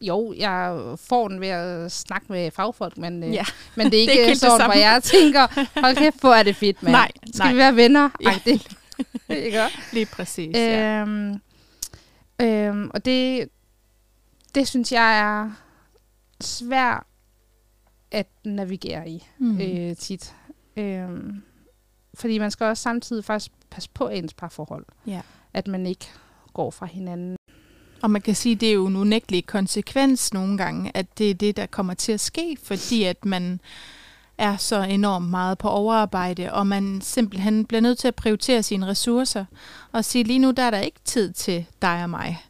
jo, 0.00 0.34
jeg 0.36 0.80
får 0.96 1.28
den 1.28 1.40
ved 1.40 1.48
at 1.48 1.92
snakke 1.92 2.26
med 2.28 2.50
fagfolk, 2.50 2.98
men, 2.98 3.24
øh, 3.24 3.34
ja. 3.34 3.44
men 3.74 3.90
det 3.90 3.96
er 3.96 4.00
ikke, 4.00 4.12
det 4.12 4.22
er 4.22 4.26
ikke 4.26 4.38
sådan, 4.38 4.66
hvor 4.66 4.74
jeg 4.74 5.02
tænker, 5.02 5.46
hold 5.84 5.96
kæft, 5.96 6.20
hvor 6.20 6.34
er 6.34 6.42
det 6.42 6.56
fedt, 6.56 6.82
mand. 6.82 6.92
Nej, 6.92 7.10
Skal 7.34 7.44
nej. 7.44 7.52
vi 7.52 7.58
være 7.58 7.76
venner? 7.76 8.08
Ja. 8.20 8.28
Ej, 8.28 8.40
det, 8.44 8.66
ikke? 9.28 9.60
Lige 9.92 10.06
præcis, 10.06 10.56
ja. 10.56 11.00
Øhm, 11.00 11.40
øhm, 12.40 12.90
og 12.94 13.04
det, 13.04 13.48
det 14.54 14.68
synes 14.68 14.92
jeg 14.92 15.18
er 15.18 15.50
svært 16.40 17.02
at 18.10 18.26
navigere 18.44 19.08
i 19.08 19.26
mm. 19.38 19.60
øh, 19.60 19.96
tit. 19.96 20.34
Øhm, 20.76 21.42
fordi 22.14 22.38
man 22.38 22.50
skal 22.50 22.66
også 22.66 22.82
samtidig 22.82 23.24
faktisk 23.24 23.52
passe 23.70 23.90
på 23.94 24.08
ens 24.08 24.34
parforhold. 24.34 24.84
Ja. 25.06 25.20
At 25.54 25.68
man 25.68 25.86
ikke 25.86 26.06
går 26.52 26.70
fra 26.70 26.86
hinanden. 26.86 27.36
Og 28.02 28.10
man 28.10 28.22
kan 28.22 28.34
sige, 28.34 28.54
at 28.54 28.60
det 28.60 28.68
er 28.68 28.72
jo 28.72 28.86
en 28.86 28.96
unægtelig 28.96 29.46
konsekvens 29.46 30.32
nogle 30.32 30.58
gange, 30.58 30.90
at 30.94 31.18
det 31.18 31.30
er 31.30 31.34
det, 31.34 31.56
der 31.56 31.66
kommer 31.66 31.94
til 31.94 32.12
at 32.12 32.20
ske, 32.20 32.56
fordi 32.62 33.02
at 33.02 33.24
man 33.24 33.60
er 34.38 34.56
så 34.56 34.82
enormt 34.82 35.30
meget 35.30 35.58
på 35.58 35.68
overarbejde, 35.68 36.52
og 36.52 36.66
man 36.66 37.00
simpelthen 37.00 37.64
bliver 37.64 37.80
nødt 37.80 37.98
til 37.98 38.08
at 38.08 38.14
prioritere 38.14 38.62
sine 38.62 38.86
ressourcer, 38.86 39.44
og 39.92 40.04
sige, 40.04 40.24
lige 40.24 40.38
nu 40.38 40.50
der 40.50 40.62
er 40.62 40.70
der 40.70 40.78
ikke 40.78 41.00
tid 41.04 41.32
til 41.32 41.66
dig 41.82 42.02
og 42.02 42.10
mig. 42.10 42.42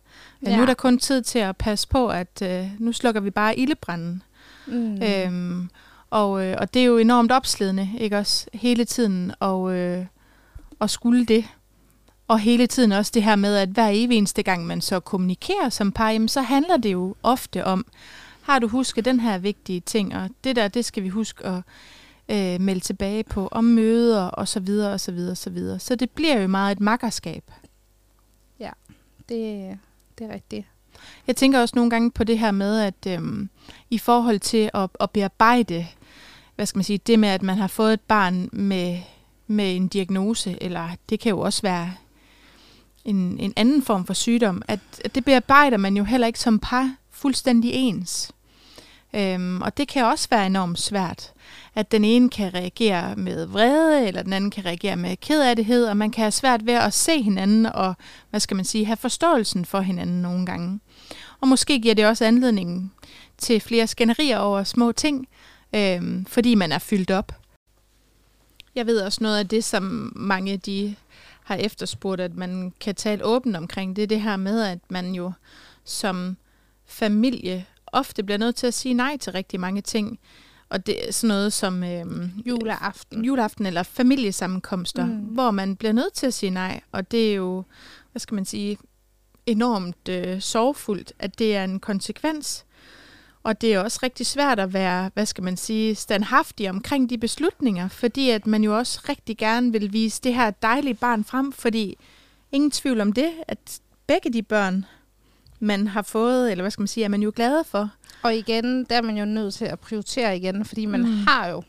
Ja. 0.46 0.56
Nu 0.56 0.62
er 0.62 0.66
der 0.66 0.74
kun 0.74 0.98
tid 0.98 1.22
til 1.22 1.38
at 1.38 1.56
passe 1.56 1.88
på, 1.88 2.08
at 2.08 2.42
øh, 2.42 2.66
nu 2.78 2.92
slukker 2.92 3.20
vi 3.20 3.30
bare 3.30 3.58
ildebranden. 3.58 4.22
Mm. 4.68 5.02
Øhm, 5.02 5.70
og, 6.10 6.44
øh, 6.44 6.56
og 6.58 6.74
det 6.74 6.82
er 6.82 6.86
jo 6.86 6.98
enormt 6.98 7.32
opslidende, 7.32 7.90
ikke 7.98 8.18
også? 8.18 8.46
Hele 8.54 8.84
tiden 8.84 9.32
og, 9.40 9.74
øh, 9.74 10.06
og 10.78 10.90
skulle 10.90 11.26
det. 11.26 11.44
Og 12.28 12.38
hele 12.38 12.66
tiden 12.66 12.92
også 12.92 13.12
det 13.14 13.22
her 13.22 13.36
med, 13.36 13.56
at 13.56 13.68
hver 13.68 13.88
evig 13.92 14.18
eneste 14.18 14.42
gang, 14.42 14.66
man 14.66 14.80
så 14.80 15.00
kommunikerer 15.00 15.68
som 15.68 15.92
par, 15.92 16.10
jamen, 16.10 16.28
så 16.28 16.42
handler 16.42 16.76
det 16.76 16.92
jo 16.92 17.14
ofte 17.22 17.64
om, 17.64 17.86
har 18.42 18.58
du 18.58 18.68
husket 18.68 19.04
den 19.04 19.20
her 19.20 19.38
vigtige 19.38 19.80
ting, 19.80 20.16
og 20.16 20.30
det 20.44 20.56
der, 20.56 20.68
det 20.68 20.84
skal 20.84 21.02
vi 21.02 21.08
huske 21.08 21.46
at 21.46 21.62
øh, 22.28 22.60
melde 22.60 22.80
tilbage 22.80 23.24
på, 23.24 23.48
om 23.52 23.64
møder 23.64 24.24
og 24.24 24.48
så 24.48 24.60
videre 24.60 24.92
og 24.92 25.00
så 25.00 25.12
videre 25.12 25.30
og 25.30 25.36
så 25.36 25.50
videre. 25.50 25.78
Så 25.78 25.94
det 25.94 26.10
bliver 26.10 26.40
jo 26.40 26.48
meget 26.48 26.72
et 26.72 26.80
makkerskab. 26.80 27.50
Ja, 28.60 28.70
det, 29.28 29.78
det 30.18 30.26
er 30.26 30.34
rigtigt. 30.34 30.66
Jeg 31.26 31.36
tænker 31.36 31.60
også 31.60 31.76
nogle 31.76 31.90
gange 31.90 32.10
på 32.10 32.24
det 32.24 32.38
her 32.38 32.50
med, 32.50 32.80
at 32.80 33.06
øhm, 33.06 33.48
i 33.90 33.98
forhold 33.98 34.38
til 34.38 34.70
at, 34.74 34.90
at 35.00 35.10
bearbejde, 35.10 35.86
hvad 36.56 36.66
skal 36.66 36.78
man 36.78 36.84
sige, 36.84 37.00
det 37.06 37.18
med, 37.18 37.28
at 37.28 37.42
man 37.42 37.58
har 37.58 37.66
fået 37.66 37.92
et 37.92 38.00
barn 38.00 38.48
med 38.52 38.98
med 39.48 39.76
en 39.76 39.88
diagnose, 39.88 40.56
eller 40.60 40.88
det 41.08 41.20
kan 41.20 41.30
jo 41.30 41.40
også 41.40 41.62
være 41.62 41.94
en, 43.04 43.38
en 43.40 43.52
anden 43.56 43.82
form 43.82 44.06
for 44.06 44.14
sygdom, 44.14 44.62
at, 44.68 44.80
at 45.04 45.14
det 45.14 45.24
bearbejder 45.24 45.76
man 45.76 45.96
jo 45.96 46.04
heller 46.04 46.26
ikke 46.26 46.40
som 46.40 46.58
par 46.58 46.94
fuldstændig 47.10 47.70
ens. 47.74 48.32
Øhm, 49.14 49.62
og 49.62 49.76
det 49.76 49.88
kan 49.88 50.04
også 50.04 50.28
være 50.30 50.46
enormt 50.46 50.78
svært, 50.78 51.32
at 51.74 51.92
den 51.92 52.04
ene 52.04 52.30
kan 52.30 52.54
reagere 52.54 53.16
med 53.16 53.46
vrede, 53.46 54.06
eller 54.06 54.22
den 54.22 54.32
anden 54.32 54.50
kan 54.50 54.64
reagere 54.64 54.96
med 54.96 55.16
kedelighed, 55.16 55.86
og 55.86 55.96
man 55.96 56.10
kan 56.10 56.22
have 56.22 56.32
svært 56.32 56.66
ved 56.66 56.74
at 56.74 56.94
se 56.94 57.22
hinanden 57.22 57.66
og, 57.66 57.94
hvad 58.30 58.40
skal 58.40 58.56
man 58.56 58.64
sige, 58.64 58.86
have 58.86 58.96
forståelsen 58.96 59.64
for 59.64 59.80
hinanden 59.80 60.22
nogle 60.22 60.46
gange. 60.46 60.80
Og 61.40 61.48
måske 61.48 61.80
giver 61.80 61.94
det 61.94 62.06
også 62.06 62.24
anledning 62.24 62.92
til 63.38 63.60
flere 63.60 63.86
skænderier 63.86 64.38
over 64.38 64.64
små 64.64 64.92
ting, 64.92 65.28
øhm, 65.74 66.24
fordi 66.24 66.54
man 66.54 66.72
er 66.72 66.78
fyldt 66.78 67.10
op. 67.10 67.32
Jeg 68.74 68.86
ved 68.86 69.00
også 69.00 69.18
noget 69.22 69.38
af 69.38 69.48
det, 69.48 69.64
som 69.64 70.12
mange 70.16 70.56
de 70.56 70.94
har 71.44 71.54
efterspurgt, 71.56 72.20
at 72.20 72.34
man 72.34 72.72
kan 72.80 72.94
tale 72.94 73.24
åbent 73.24 73.56
omkring, 73.56 73.96
det 73.96 74.02
er 74.02 74.06
det 74.06 74.20
her 74.20 74.36
med, 74.36 74.62
at 74.62 74.78
man 74.90 75.14
jo 75.14 75.32
som 75.84 76.36
familie 76.86 77.66
ofte 77.86 78.22
bliver 78.22 78.38
nødt 78.38 78.56
til 78.56 78.66
at 78.66 78.74
sige 78.74 78.94
nej 78.94 79.16
til 79.16 79.32
rigtig 79.32 79.60
mange 79.60 79.80
ting. 79.80 80.18
Og 80.68 80.86
det 80.86 81.08
er 81.08 81.12
sådan 81.12 81.28
noget 81.28 81.52
som 81.52 81.84
øhm, 81.84 82.30
Juleaften. 82.46 83.24
juleaften 83.24 83.66
eller 83.66 83.82
familiesammenkomster, 83.82 85.04
Mm. 85.06 85.10
mm. 85.12 85.18
hvor 85.18 85.50
man 85.50 85.76
bliver 85.76 85.92
nødt 85.92 86.12
til 86.12 86.26
at 86.26 86.34
sige 86.34 86.50
nej. 86.50 86.80
Og 86.92 87.10
det 87.10 87.30
er 87.30 87.34
jo, 87.34 87.64
hvad 88.12 88.20
skal 88.20 88.34
man 88.34 88.44
sige, 88.44 88.78
enormt 89.48 90.08
øh, 90.08 90.40
sorgfuldt, 90.40 91.12
at 91.18 91.38
det 91.38 91.56
er 91.56 91.64
en 91.64 91.80
konsekvens. 91.80 92.64
Og 93.42 93.60
det 93.60 93.74
er 93.74 93.80
også 93.80 93.98
rigtig 94.02 94.26
svært 94.26 94.58
at 94.58 94.72
være, 94.72 95.10
hvad 95.14 95.26
skal 95.26 95.44
man 95.44 95.56
sige, 95.56 95.94
standhaftig 95.94 96.70
omkring 96.70 97.10
de 97.10 97.18
beslutninger, 97.18 97.88
fordi 97.88 98.30
at 98.30 98.46
man 98.46 98.64
jo 98.64 98.76
også 98.76 99.00
rigtig 99.08 99.38
gerne 99.38 99.72
vil 99.72 99.92
vise 99.92 100.20
det 100.22 100.34
her 100.34 100.50
dejlige 100.50 100.94
barn 100.94 101.24
frem, 101.24 101.52
fordi 101.52 101.96
ingen 102.52 102.70
tvivl 102.70 103.00
om 103.00 103.12
det, 103.12 103.30
at 103.48 103.80
begge 104.06 104.32
de 104.32 104.42
børn, 104.42 104.84
man 105.60 105.86
har 105.86 106.02
fået, 106.02 106.50
eller 106.50 106.62
hvad 106.62 106.70
skal 106.70 106.82
man 106.82 106.88
sige, 106.88 107.04
er 107.04 107.08
man 107.08 107.22
jo 107.22 107.32
glade 107.36 107.64
for. 107.64 107.90
Og 108.22 108.36
igen, 108.36 108.84
der 108.84 108.96
er 108.96 109.02
man 109.02 109.18
jo 109.18 109.24
nødt 109.24 109.54
til 109.54 109.64
at 109.64 109.80
prioritere 109.80 110.36
igen, 110.36 110.64
fordi 110.64 110.86
man 110.86 111.00
mm. 111.00 111.16
har 111.26 111.48
jo 111.48 111.62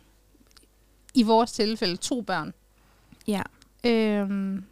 i 1.14 1.24
vores 1.24 1.52
tilfælde 1.52 1.98
to 1.98 2.22
børn. 2.22 2.54
Ja. 3.28 3.42
Øhm, 3.84 4.64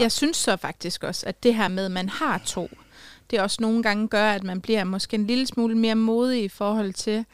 jeg 0.00 0.12
synes 0.12 0.36
så 0.36 0.56
faktisk 0.56 1.04
også, 1.04 1.26
at 1.26 1.42
det 1.42 1.54
her 1.54 1.68
med, 1.68 1.84
at 1.84 1.90
man 1.90 2.08
har 2.08 2.38
to, 2.38 2.68
det 3.30 3.40
også 3.40 3.58
nogle 3.60 3.82
gange 3.82 4.08
gør, 4.08 4.30
at 4.30 4.44
man 4.44 4.60
bliver 4.60 4.84
måske 4.84 5.14
en 5.14 5.26
lille 5.26 5.46
smule 5.46 5.78
mere 5.78 5.94
modig 5.94 6.44
i 6.44 6.48
forhold 6.48 6.92
til 6.92 7.24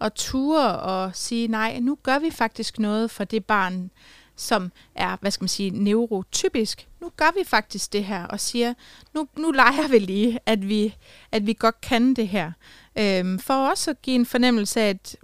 at 0.00 0.12
ture 0.12 0.78
og 0.78 1.10
sige, 1.16 1.48
nej, 1.48 1.78
nu 1.80 1.98
gør 2.02 2.18
vi 2.18 2.30
faktisk 2.30 2.78
noget 2.78 3.10
for 3.10 3.24
det 3.24 3.44
barn, 3.44 3.90
som 4.36 4.72
er, 4.94 5.16
hvad 5.20 5.30
skal 5.30 5.42
man 5.42 5.48
sige, 5.48 5.70
neurotypisk. 5.70 6.88
Nu 7.00 7.10
gør 7.16 7.38
vi 7.38 7.44
faktisk 7.44 7.92
det 7.92 8.04
her 8.04 8.24
og 8.24 8.40
siger, 8.40 8.74
nu, 9.14 9.28
nu 9.38 9.50
leger 9.50 9.88
vi 9.88 9.98
lige, 9.98 10.38
at 10.46 10.68
vi, 10.68 10.96
at 11.32 11.46
vi 11.46 11.56
godt 11.58 11.80
kan 11.80 12.14
det 12.14 12.28
her. 12.28 12.52
Øhm, 12.98 13.38
for 13.38 13.54
også 13.54 13.90
at 13.90 14.02
give 14.02 14.14
en 14.14 14.26
fornemmelse 14.26 14.80
af, 14.80 14.88
at, 14.88 15.16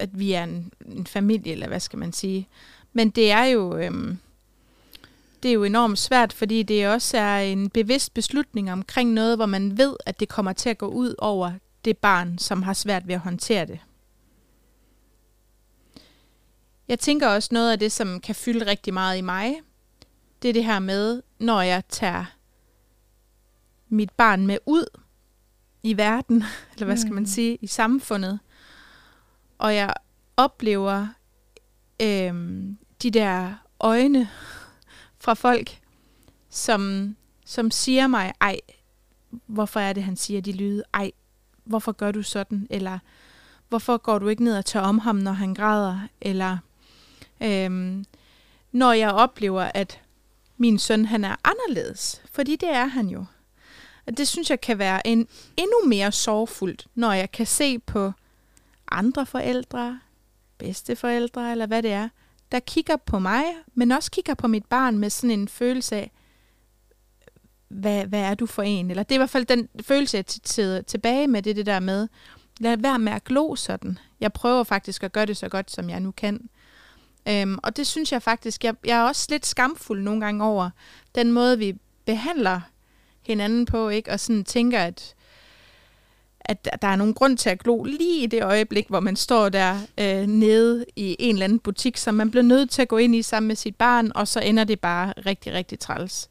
at 0.00 0.18
vi 0.18 0.32
er 0.32 0.44
en, 0.44 0.72
en 0.86 1.06
familie, 1.06 1.52
eller 1.52 1.68
hvad 1.68 1.80
skal 1.80 1.98
man 1.98 2.12
sige. 2.12 2.48
Men 2.92 3.10
det 3.10 3.30
er 3.30 3.44
jo... 3.44 3.76
Øhm, 3.76 4.18
det 5.42 5.48
er 5.48 5.52
jo 5.52 5.64
enormt 5.64 5.98
svært, 5.98 6.32
fordi 6.32 6.62
det 6.62 6.88
også 6.88 7.16
er 7.18 7.38
en 7.38 7.70
bevidst 7.70 8.14
beslutning 8.14 8.72
omkring 8.72 9.12
noget, 9.12 9.36
hvor 9.38 9.46
man 9.46 9.78
ved, 9.78 9.96
at 10.06 10.20
det 10.20 10.28
kommer 10.28 10.52
til 10.52 10.68
at 10.68 10.78
gå 10.78 10.86
ud 10.86 11.14
over 11.18 11.52
det 11.84 11.98
barn, 11.98 12.38
som 12.38 12.62
har 12.62 12.72
svært 12.72 13.08
ved 13.08 13.14
at 13.14 13.20
håndtere 13.20 13.66
det. 13.66 13.80
Jeg 16.88 16.98
tænker 16.98 17.28
også 17.28 17.48
noget 17.52 17.72
af 17.72 17.78
det, 17.78 17.92
som 17.92 18.20
kan 18.20 18.34
fylde 18.34 18.66
rigtig 18.66 18.94
meget 18.94 19.18
i 19.18 19.20
mig, 19.20 19.60
det 20.42 20.48
er 20.48 20.52
det 20.52 20.64
her 20.64 20.78
med, 20.78 21.22
når 21.38 21.60
jeg 21.60 21.82
tager 21.88 22.24
mit 23.88 24.10
barn 24.10 24.46
med 24.46 24.58
ud 24.66 24.84
i 25.82 25.96
verden, 25.96 26.44
eller 26.72 26.84
hvad 26.86 26.96
skal 26.96 27.12
man 27.12 27.22
Mm. 27.22 27.26
sige, 27.26 27.58
i 27.60 27.66
samfundet, 27.66 28.38
og 29.58 29.74
jeg 29.74 29.94
oplever 30.36 31.06
øhm, 32.02 32.78
de 33.02 33.10
der 33.10 33.54
øjne 33.80 34.28
fra 35.20 35.34
folk, 35.34 35.78
som, 36.50 37.14
som 37.44 37.70
siger 37.70 38.06
mig, 38.06 38.32
ej, 38.40 38.60
hvorfor 39.46 39.80
er 39.80 39.92
det, 39.92 40.02
han 40.02 40.16
siger 40.16 40.40
de 40.40 40.52
lyde? 40.52 40.82
Ej, 40.94 41.12
hvorfor 41.64 41.92
gør 41.92 42.12
du 42.12 42.22
sådan? 42.22 42.66
Eller 42.70 42.98
hvorfor 43.68 43.96
går 43.96 44.18
du 44.18 44.28
ikke 44.28 44.44
ned 44.44 44.58
og 44.58 44.64
tør 44.64 44.80
om 44.80 44.98
ham, 44.98 45.16
når 45.16 45.32
han 45.32 45.54
græder? 45.54 46.00
Eller 46.20 46.58
øhm, 47.42 48.04
når 48.72 48.92
jeg 48.92 49.10
oplever, 49.10 49.70
at 49.74 50.00
min 50.56 50.78
søn, 50.78 51.04
han 51.04 51.24
er 51.24 51.36
anderledes. 51.44 52.22
Fordi 52.32 52.56
det 52.56 52.68
er 52.68 52.86
han 52.86 53.08
jo. 53.08 53.24
Og 54.06 54.18
det 54.18 54.28
synes 54.28 54.50
jeg 54.50 54.60
kan 54.60 54.78
være 54.78 55.06
en 55.06 55.28
endnu 55.56 55.88
mere 55.88 56.12
sorgfuldt, 56.12 56.86
når 56.94 57.12
jeg 57.12 57.32
kan 57.32 57.46
se 57.46 57.78
på 57.78 58.12
andre 58.90 59.26
forældre, 59.26 60.00
bedsteforældre, 60.58 61.50
eller 61.50 61.66
hvad 61.66 61.82
det 61.82 61.92
er, 61.92 62.08
der 62.52 62.60
kigger 62.60 62.96
på 62.96 63.18
mig, 63.18 63.44
men 63.74 63.92
også 63.92 64.10
kigger 64.10 64.34
på 64.34 64.46
mit 64.46 64.64
barn 64.64 64.98
med 64.98 65.10
sådan 65.10 65.30
en 65.30 65.48
følelse 65.48 65.96
af, 65.96 66.10
hvad, 67.68 68.04
hvad 68.04 68.20
er 68.20 68.34
du 68.34 68.46
for 68.46 68.62
en? 68.62 68.90
Eller 68.90 69.02
det 69.02 69.12
er 69.12 69.16
i 69.16 69.18
hvert 69.18 69.30
fald 69.30 69.46
den 69.46 69.68
følelse, 69.82 70.16
jeg 70.16 70.24
sidder 70.44 70.82
tilbage 70.82 71.26
med, 71.26 71.42
det 71.42 71.56
det 71.56 71.66
der 71.66 71.80
med, 71.80 72.08
lad 72.60 72.76
være 72.76 72.98
med 72.98 73.12
at 73.12 73.24
glo 73.24 73.54
sådan. 73.54 73.98
Jeg 74.20 74.32
prøver 74.32 74.64
faktisk 74.64 75.02
at 75.02 75.12
gøre 75.12 75.26
det 75.26 75.36
så 75.36 75.48
godt, 75.48 75.70
som 75.70 75.90
jeg 75.90 76.00
nu 76.00 76.10
kan. 76.10 76.48
Øhm, 77.28 77.58
og 77.62 77.76
det 77.76 77.86
synes 77.86 78.12
jeg 78.12 78.22
faktisk, 78.22 78.64
jeg, 78.64 78.74
jeg 78.84 78.98
er 78.98 79.02
også 79.02 79.26
lidt 79.30 79.46
skamfuld 79.46 80.02
nogle 80.02 80.20
gange 80.20 80.44
over 80.44 80.70
den 81.14 81.32
måde, 81.32 81.58
vi 81.58 81.78
behandler 82.04 82.60
hinanden 83.22 83.66
på, 83.66 83.88
ikke? 83.88 84.10
Og 84.10 84.20
sådan 84.20 84.44
tænker, 84.44 84.80
at 84.80 85.14
at 86.48 86.64
der- 86.82 86.88
er 86.88 86.96
nogen 86.96 87.14
grund 87.14 87.36
til 87.38 87.50
at 87.50 87.58
glo 87.62 87.82
lige 87.84 88.22
i 88.22 88.26
det 88.26 88.42
øjeblik, 88.42 88.88
hvor 88.88 89.00
man 89.00 89.16
står 89.16 89.48
der 89.48 89.78
øh, 89.98 90.26
nede 90.26 90.84
i 90.96 91.16
en 91.18 91.34
eller 91.34 91.44
anden 91.44 91.58
butik, 91.58 91.96
som 91.96 92.14
man 92.14 92.30
bliver 92.30 92.42
nødt 92.44 92.70
til 92.70 92.82
at 92.82 92.88
gå 92.88 92.96
ind 92.96 93.14
i 93.14 93.22
sammen 93.22 93.48
med 93.48 93.56
sit 93.56 93.76
barn, 93.76 94.12
og 94.14 94.28
så 94.28 94.40
ender 94.40 94.64
det 94.64 94.80
bare 94.80 95.12
rigtig, 95.26 95.52
rigtig 95.52 95.78
træls. 95.78 96.28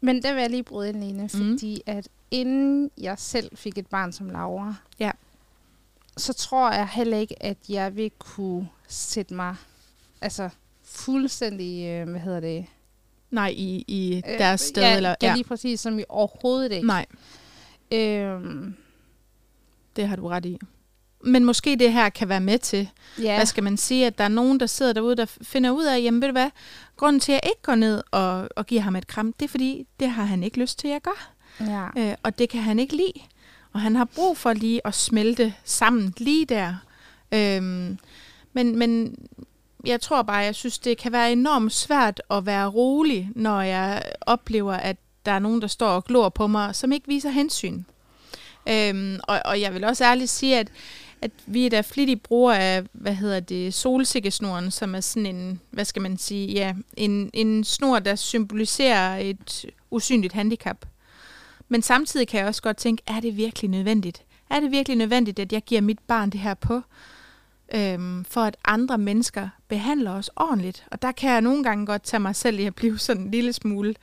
men 0.00 0.22
der 0.22 0.32
vil 0.34 0.40
jeg 0.40 0.50
lige 0.50 0.62
bryde 0.62 0.88
ind, 0.88 1.04
Line, 1.04 1.28
fordi 1.28 1.82
at 1.86 2.08
inden 2.30 2.90
jeg 2.98 3.14
selv 3.18 3.56
fik 3.56 3.78
et 3.78 3.86
barn 3.86 4.12
som 4.12 4.30
Laura, 4.30 4.74
Ja. 4.98 5.10
så 6.16 6.32
tror 6.32 6.72
jeg 6.72 6.88
heller 6.88 7.18
ikke, 7.18 7.42
at 7.42 7.56
jeg 7.68 7.96
vil 7.96 8.10
kunne 8.18 8.68
sætte 8.88 9.34
mig 9.34 9.56
altså 10.20 10.48
fuldstændig, 10.84 11.86
øh, 11.86 12.08
hvad 12.10 12.20
hedder 12.20 12.40
det? 12.40 12.66
Nej, 13.30 13.48
i, 13.56 13.84
i 13.88 14.22
Øh, 14.28 14.38
deres 14.38 14.60
sted. 14.60 14.82
ja, 14.82 14.96
eller, 14.96 15.14
ja, 15.22 15.34
lige 15.34 15.44
præcis, 15.44 15.80
som 15.80 15.98
i 15.98 16.02
overhovedet 16.08 16.72
ikke. 16.72 16.86
Nej, 16.86 17.06
Øhm, 17.92 18.74
det 19.96 20.08
har 20.08 20.16
du 20.16 20.28
ret 20.28 20.46
i. 20.46 20.58
Men 21.24 21.44
måske 21.44 21.76
det 21.76 21.92
her 21.92 22.08
kan 22.08 22.28
være 22.28 22.40
med 22.40 22.58
til, 22.58 22.88
ja. 23.22 23.36
hvad 23.36 23.46
skal 23.46 23.64
man 23.64 23.76
sige, 23.76 24.06
at 24.06 24.18
der 24.18 24.24
er 24.24 24.28
nogen, 24.28 24.60
der 24.60 24.66
sidder 24.66 24.92
derude, 24.92 25.16
der 25.16 25.26
finder 25.42 25.70
ud 25.70 25.84
af, 25.84 26.02
jamen 26.02 26.20
ved 26.20 26.28
du 26.28 26.32
hvad, 26.32 26.50
grunden 26.96 27.20
til, 27.20 27.32
at 27.32 27.40
jeg 27.42 27.50
ikke 27.50 27.62
går 27.62 27.74
ned 27.74 28.02
og, 28.10 28.48
og 28.56 28.66
giver 28.66 28.82
ham 28.82 28.96
et 28.96 29.06
kram, 29.06 29.32
det 29.32 29.44
er 29.44 29.48
fordi, 29.48 29.86
det 30.00 30.10
har 30.10 30.24
han 30.24 30.42
ikke 30.42 30.60
lyst 30.60 30.78
til, 30.78 30.88
at 30.88 30.92
jeg 30.92 31.00
gør. 31.02 31.32
ja. 31.60 32.10
Øh, 32.10 32.14
og 32.22 32.38
det 32.38 32.48
kan 32.48 32.60
han 32.62 32.78
ikke 32.78 32.96
lide. 32.96 33.20
Og 33.72 33.80
han 33.80 33.96
har 33.96 34.04
brug 34.04 34.36
for 34.36 34.52
lige 34.52 34.86
at 34.86 34.94
smelte 34.94 35.54
sammen 35.64 36.14
lige 36.18 36.44
der. 36.46 36.74
Øhm, 37.32 37.98
men, 38.52 38.78
men 38.78 39.16
jeg 39.86 40.00
tror 40.00 40.22
bare, 40.22 40.36
jeg 40.36 40.54
synes, 40.54 40.78
det 40.78 40.98
kan 40.98 41.12
være 41.12 41.32
enormt 41.32 41.72
svært 41.72 42.22
at 42.30 42.46
være 42.46 42.66
rolig, 42.66 43.30
når 43.34 43.60
jeg 43.60 44.02
oplever, 44.20 44.74
at 44.74 44.96
der 45.26 45.32
er 45.32 45.38
nogen, 45.38 45.62
der 45.62 45.66
står 45.66 45.88
og 45.88 46.04
glor 46.04 46.28
på 46.28 46.46
mig, 46.46 46.74
som 46.74 46.92
ikke 46.92 47.08
viser 47.08 47.30
hensyn. 47.30 47.82
Øhm, 48.68 49.20
og, 49.22 49.40
og 49.44 49.60
jeg 49.60 49.74
vil 49.74 49.84
også 49.84 50.04
ærligt 50.04 50.30
sige, 50.30 50.58
at, 50.58 50.68
at 51.22 51.30
vi 51.46 51.66
er 51.66 51.70
da 51.70 51.80
flittige 51.80 52.16
brugere 52.16 52.58
af, 52.58 52.82
hvad 52.92 53.14
hedder 53.14 53.40
det, 53.40 53.74
solsikkesnoren, 53.74 54.70
som 54.70 54.94
er 54.94 55.00
sådan 55.00 55.26
en, 55.26 55.60
hvad 55.70 55.84
skal 55.84 56.02
man 56.02 56.18
sige, 56.18 56.52
ja, 56.52 56.74
en, 56.96 57.30
en 57.32 57.64
snor, 57.64 57.98
der 57.98 58.14
symboliserer 58.14 59.18
et 59.18 59.66
usynligt 59.90 60.32
handicap. 60.32 60.86
Men 61.68 61.82
samtidig 61.82 62.28
kan 62.28 62.40
jeg 62.40 62.48
også 62.48 62.62
godt 62.62 62.76
tænke, 62.76 63.02
er 63.06 63.20
det 63.20 63.36
virkelig 63.36 63.70
nødvendigt? 63.70 64.22
Er 64.50 64.60
det 64.60 64.70
virkelig 64.70 64.96
nødvendigt, 64.98 65.38
at 65.38 65.52
jeg 65.52 65.62
giver 65.62 65.80
mit 65.80 65.98
barn 65.98 66.30
det 66.30 66.40
her 66.40 66.54
på, 66.54 66.80
øhm, 67.74 68.24
for 68.24 68.40
at 68.40 68.56
andre 68.64 68.98
mennesker 68.98 69.48
behandler 69.68 70.10
os 70.10 70.30
ordentligt? 70.36 70.86
Og 70.90 71.02
der 71.02 71.12
kan 71.12 71.30
jeg 71.30 71.40
nogle 71.40 71.64
gange 71.64 71.86
godt 71.86 72.02
tage 72.02 72.20
mig 72.20 72.36
selv 72.36 72.58
i 72.58 72.64
at 72.64 72.74
blive 72.74 72.98
sådan 72.98 73.22
en 73.22 73.30
lille 73.30 73.52
smule 73.52 73.94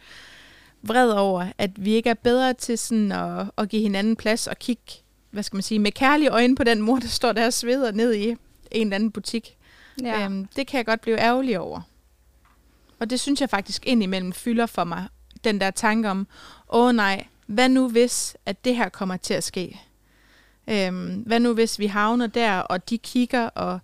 vred 0.83 1.11
over, 1.11 1.45
at 1.57 1.85
vi 1.85 1.93
ikke 1.93 2.09
er 2.09 2.13
bedre 2.13 2.53
til 2.53 2.77
sådan 2.77 3.11
at, 3.11 3.45
at 3.57 3.69
give 3.69 3.81
hinanden 3.81 4.15
plads 4.15 4.47
og 4.47 4.59
kigge, 4.59 4.93
hvad 5.31 5.43
skal 5.43 5.55
man 5.55 5.63
sige, 5.63 5.79
med 5.79 5.91
kærlige 5.91 6.29
øjne 6.29 6.55
på 6.55 6.63
den 6.63 6.81
mor, 6.81 6.99
der 6.99 7.07
står 7.07 7.31
der 7.31 7.45
og 7.45 7.53
sveder 7.53 7.91
ned 7.91 8.13
i 8.13 8.29
en 8.29 8.37
eller 8.71 8.95
anden 8.95 9.11
butik. 9.11 9.57
ja. 10.01 10.25
Øhm, 10.25 10.47
det 10.55 10.67
kan 10.67 10.77
jeg 10.77 10.85
godt 10.85 11.01
blive 11.01 11.19
ærgerlig 11.19 11.59
over. 11.59 11.81
Og 12.99 13.09
det 13.09 13.19
synes 13.19 13.41
jeg 13.41 13.49
faktisk 13.49 13.85
indimellem 13.85 14.33
fylder 14.33 14.65
for 14.65 14.83
mig, 14.83 15.07
den 15.43 15.61
der 15.61 15.71
tanke 15.71 16.09
om, 16.09 16.27
åh 16.69 16.95
nej, 16.95 17.27
hvad 17.47 17.69
nu 17.69 17.89
hvis, 17.89 18.37
at 18.45 18.65
det 18.65 18.75
her 18.75 18.89
kommer 18.89 19.17
til 19.17 19.33
at 19.33 19.43
ske? 19.43 19.81
Øhm, 20.67 21.23
hvad 21.25 21.39
nu 21.39 21.53
hvis 21.53 21.79
vi 21.79 21.85
havner 21.85 22.27
der, 22.27 22.59
og 22.59 22.89
de 22.89 22.97
kigger, 22.97 23.47
og 23.47 23.79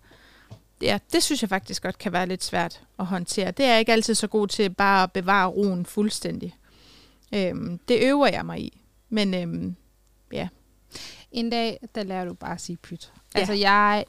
ja, 0.82 0.98
det 1.12 1.22
synes 1.22 1.42
jeg 1.42 1.48
faktisk 1.48 1.82
godt 1.82 1.98
kan 1.98 2.12
være 2.12 2.26
lidt 2.26 2.44
svært 2.44 2.80
at 2.98 3.06
håndtere. 3.06 3.50
Det 3.50 3.64
er 3.64 3.70
jeg 3.70 3.78
ikke 3.78 3.92
altid 3.92 4.14
så 4.14 4.26
god 4.26 4.48
til 4.48 4.70
bare 4.70 5.02
at 5.02 5.12
bevare 5.12 5.48
roen 5.48 5.86
fuldstændig. 5.86 6.56
Øhm, 7.34 7.78
det 7.88 7.98
øver 8.02 8.26
jeg 8.26 8.46
mig 8.46 8.60
i. 8.60 8.82
Men 9.08 9.34
øhm, 9.34 9.74
ja. 10.32 10.48
En 11.32 11.50
dag, 11.50 11.78
der 11.94 12.02
lærer 12.02 12.24
du 12.24 12.34
bare 12.34 12.52
at 12.54 12.60
sige 12.60 12.76
pyt. 12.76 13.12
Ja. 13.34 13.38
Altså, 13.38 13.52
jeg 13.54 14.04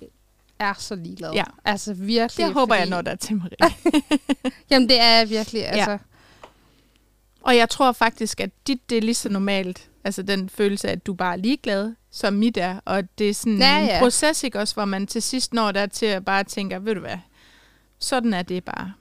er 0.60 0.74
så 0.78 0.96
ligeglad. 0.96 1.32
Ja. 1.34 1.44
Altså, 1.66 1.94
virkelig. 1.94 2.46
Det 2.46 2.54
håber 2.54 2.76
jeg 2.76 2.82
fordi- 2.82 2.90
når 2.90 3.02
der 3.02 3.16
til 3.16 3.36
Marie. 3.42 3.74
Jamen, 4.70 4.90
det 4.90 5.00
er 5.02 5.18
jeg 5.18 5.30
virkelig. 5.30 5.68
Altså, 5.68 5.98
Og 7.42 7.56
jeg 7.58 7.70
tror 7.70 7.92
faktisk, 7.92 8.40
at 8.40 8.50
dit 8.68 8.90
det 8.90 8.98
er 8.98 9.02
lige 9.02 9.14
så 9.16 9.30
normalt. 9.30 9.90
Altså 10.04 10.22
den 10.24 10.50
følelse 10.50 10.88
af, 10.88 10.92
at 10.92 11.06
du 11.06 11.14
bare 11.14 11.34
er 11.34 11.38
ligeglad, 11.38 11.94
som 12.12 12.34
mit 12.34 12.58
er. 12.58 12.80
Og 12.86 13.18
det 13.20 13.30
er 13.30 13.34
sådan 13.34 13.58
Ja, 13.58 13.80
en 13.80 13.86
ja. 13.86 14.00
proces, 14.00 14.44
ikke 14.44 14.60
også, 14.60 14.74
hvor 14.74 14.86
man 14.86 15.08
til 15.08 15.22
sidst 15.22 15.54
når 15.54 15.72
der 15.72 15.86
til 15.86 16.06
at 16.06 16.26
bare 16.26 16.44
tænker, 16.44 16.80
ved 16.80 16.96
du 16.96 17.02
hvad, 17.02 17.18
sådan 18.00 18.34
er 18.34 18.42
det 18.42 18.64
bare. 18.64 18.94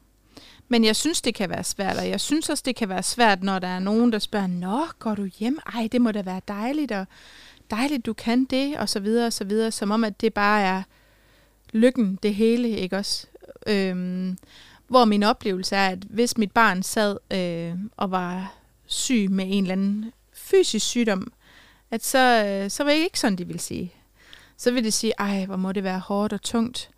Men 0.72 0.84
jeg 0.84 0.96
synes, 0.96 1.22
det 1.22 1.34
kan 1.34 1.50
være 1.50 1.64
svært, 1.64 1.96
og 1.96 2.08
jeg 2.08 2.20
synes 2.20 2.48
også, 2.48 2.62
det 2.66 2.76
kan 2.76 2.88
være 2.88 3.02
svært, 3.02 3.42
når 3.42 3.58
der 3.58 3.68
er 3.68 3.78
nogen, 3.78 4.12
der 4.12 4.18
spørger, 4.18 4.46
Nå, 4.46 4.86
går 4.98 5.14
du 5.14 5.24
hjem? 5.38 5.58
Ej, 5.74 5.88
det 5.92 6.00
må 6.00 6.12
da 6.12 6.22
være 6.22 6.40
dejligt, 6.48 6.92
og 6.92 7.06
dejligt, 7.70 8.06
du 8.06 8.12
kan 8.12 8.44
det, 8.44 8.76
og 8.76 8.88
så 8.88 9.00
videre, 9.00 9.26
og 9.26 9.32
så 9.32 9.44
videre, 9.44 9.70
som 9.70 9.90
om, 9.90 10.04
at 10.04 10.20
det 10.20 10.34
bare 10.34 10.62
er 10.62 10.82
lykken, 11.72 12.18
det 12.22 12.34
hele, 12.34 12.68
ikke 12.68 12.96
også? 12.96 13.26
Øhm, 13.66 14.38
hvor 14.88 15.04
min 15.04 15.22
oplevelse 15.22 15.76
er, 15.76 15.88
at 15.88 15.98
hvis 15.98 16.38
mit 16.38 16.52
barn 16.52 16.82
sad 16.82 17.16
øh, 17.30 17.74
og 17.96 18.10
var 18.10 18.54
syg 18.86 19.30
med 19.30 19.44
en 19.48 19.64
eller 19.64 19.72
anden 19.72 20.12
fysisk 20.32 20.86
sygdom, 20.86 21.32
at 21.90 22.04
så, 22.04 22.44
øh, 22.46 22.70
så 22.70 22.84
var 22.84 22.90
det 22.90 22.98
ikke 22.98 23.20
sådan, 23.20 23.38
de 23.38 23.46
ville 23.46 23.60
sige. 23.60 23.94
Så 24.56 24.70
vil 24.70 24.84
de 24.84 24.90
sige, 24.90 25.12
ej, 25.18 25.46
hvor 25.46 25.56
må 25.56 25.72
det 25.72 25.84
være 25.84 25.98
hårdt 25.98 26.32
og 26.32 26.42
tungt. 26.42 26.90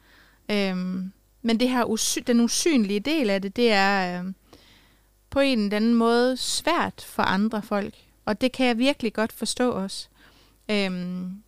Øhm, 0.50 1.12
men 1.42 1.60
det 1.60 1.68
her 1.68 1.84
usy- 1.84 2.22
den 2.26 2.40
usynlige 2.40 3.00
del 3.00 3.30
af 3.30 3.42
det, 3.42 3.56
det 3.56 3.72
er 3.72 4.22
øh, 4.22 4.32
på 5.30 5.40
en 5.40 5.58
eller 5.58 5.76
anden 5.76 5.94
måde 5.94 6.36
svært 6.36 7.04
for 7.06 7.22
andre 7.22 7.62
folk. 7.62 7.94
Og 8.24 8.40
det 8.40 8.52
kan 8.52 8.66
jeg 8.66 8.78
virkelig 8.78 9.12
godt 9.12 9.32
forstå 9.32 9.70
også. 9.70 10.08
Øhm, 10.70 11.42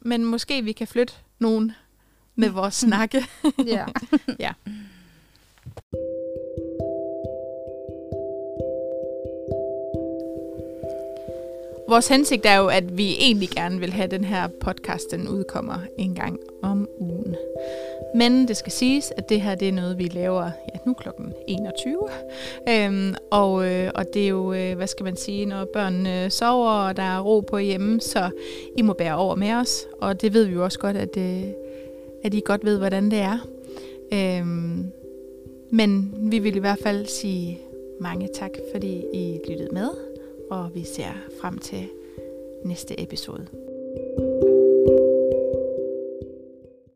men 0.00 0.24
måske 0.24 0.62
vi 0.62 0.72
kan 0.72 0.86
flytte 0.86 1.14
nogen 1.38 1.72
med 2.34 2.48
vores 2.58 2.74
snakke. 2.74 3.24
ja. 3.66 3.84
Ja. 4.38 4.52
Vores 11.88 12.08
hensigt 12.08 12.46
er 12.46 12.56
jo, 12.56 12.66
at 12.66 12.98
vi 12.98 13.16
egentlig 13.20 13.48
gerne 13.48 13.80
vil 13.80 13.92
have 13.92 14.04
at 14.04 14.10
den 14.10 14.24
her 14.24 14.48
podcast, 14.60 15.10
den 15.10 15.28
udkommer 15.28 15.78
en 15.98 16.14
gang 16.14 16.40
om 16.62 16.88
ugen. 16.98 17.36
Men 18.14 18.48
det 18.48 18.56
skal 18.56 18.72
siges, 18.72 19.12
at 19.16 19.28
det 19.28 19.40
her 19.40 19.54
det 19.54 19.68
er 19.68 19.72
noget, 19.72 19.98
vi 19.98 20.04
laver 20.04 20.44
ja, 20.44 20.78
nu 20.86 20.94
klokken 20.94 21.32
21. 21.48 21.98
Øhm, 22.68 23.14
og, 23.30 23.68
øh, 23.68 23.90
og 23.94 24.04
det 24.14 24.24
er 24.24 24.28
jo, 24.28 24.52
øh, 24.52 24.76
hvad 24.76 24.86
skal 24.86 25.04
man 25.04 25.16
sige, 25.16 25.46
når 25.46 25.64
børnene 25.72 26.30
sover, 26.30 26.70
og 26.70 26.96
der 26.96 27.02
er 27.02 27.20
ro 27.20 27.40
på 27.40 27.58
hjemme, 27.58 28.00
så 28.00 28.30
I 28.76 28.82
må 28.82 28.92
bære 28.92 29.16
over 29.16 29.34
med 29.34 29.52
os. 29.52 29.86
Og 30.00 30.22
det 30.22 30.34
ved 30.34 30.44
vi 30.44 30.52
jo 30.52 30.64
også 30.64 30.78
godt, 30.78 30.96
at, 30.96 31.16
øh, 31.16 31.42
at 32.24 32.34
I 32.34 32.42
godt 32.44 32.64
ved, 32.64 32.78
hvordan 32.78 33.10
det 33.10 33.18
er. 33.18 33.38
Øhm, 34.12 34.92
men 35.70 36.14
vi 36.30 36.38
vil 36.38 36.56
i 36.56 36.60
hvert 36.60 36.78
fald 36.82 37.06
sige 37.06 37.58
mange 38.00 38.28
tak, 38.34 38.50
fordi 38.72 39.04
I 39.14 39.40
lyttede 39.48 39.68
med, 39.72 40.05
og 40.50 40.74
vi 40.74 40.84
ser 40.84 41.12
frem 41.40 41.58
til 41.58 41.88
næste 42.64 43.02
episode. 43.02 43.46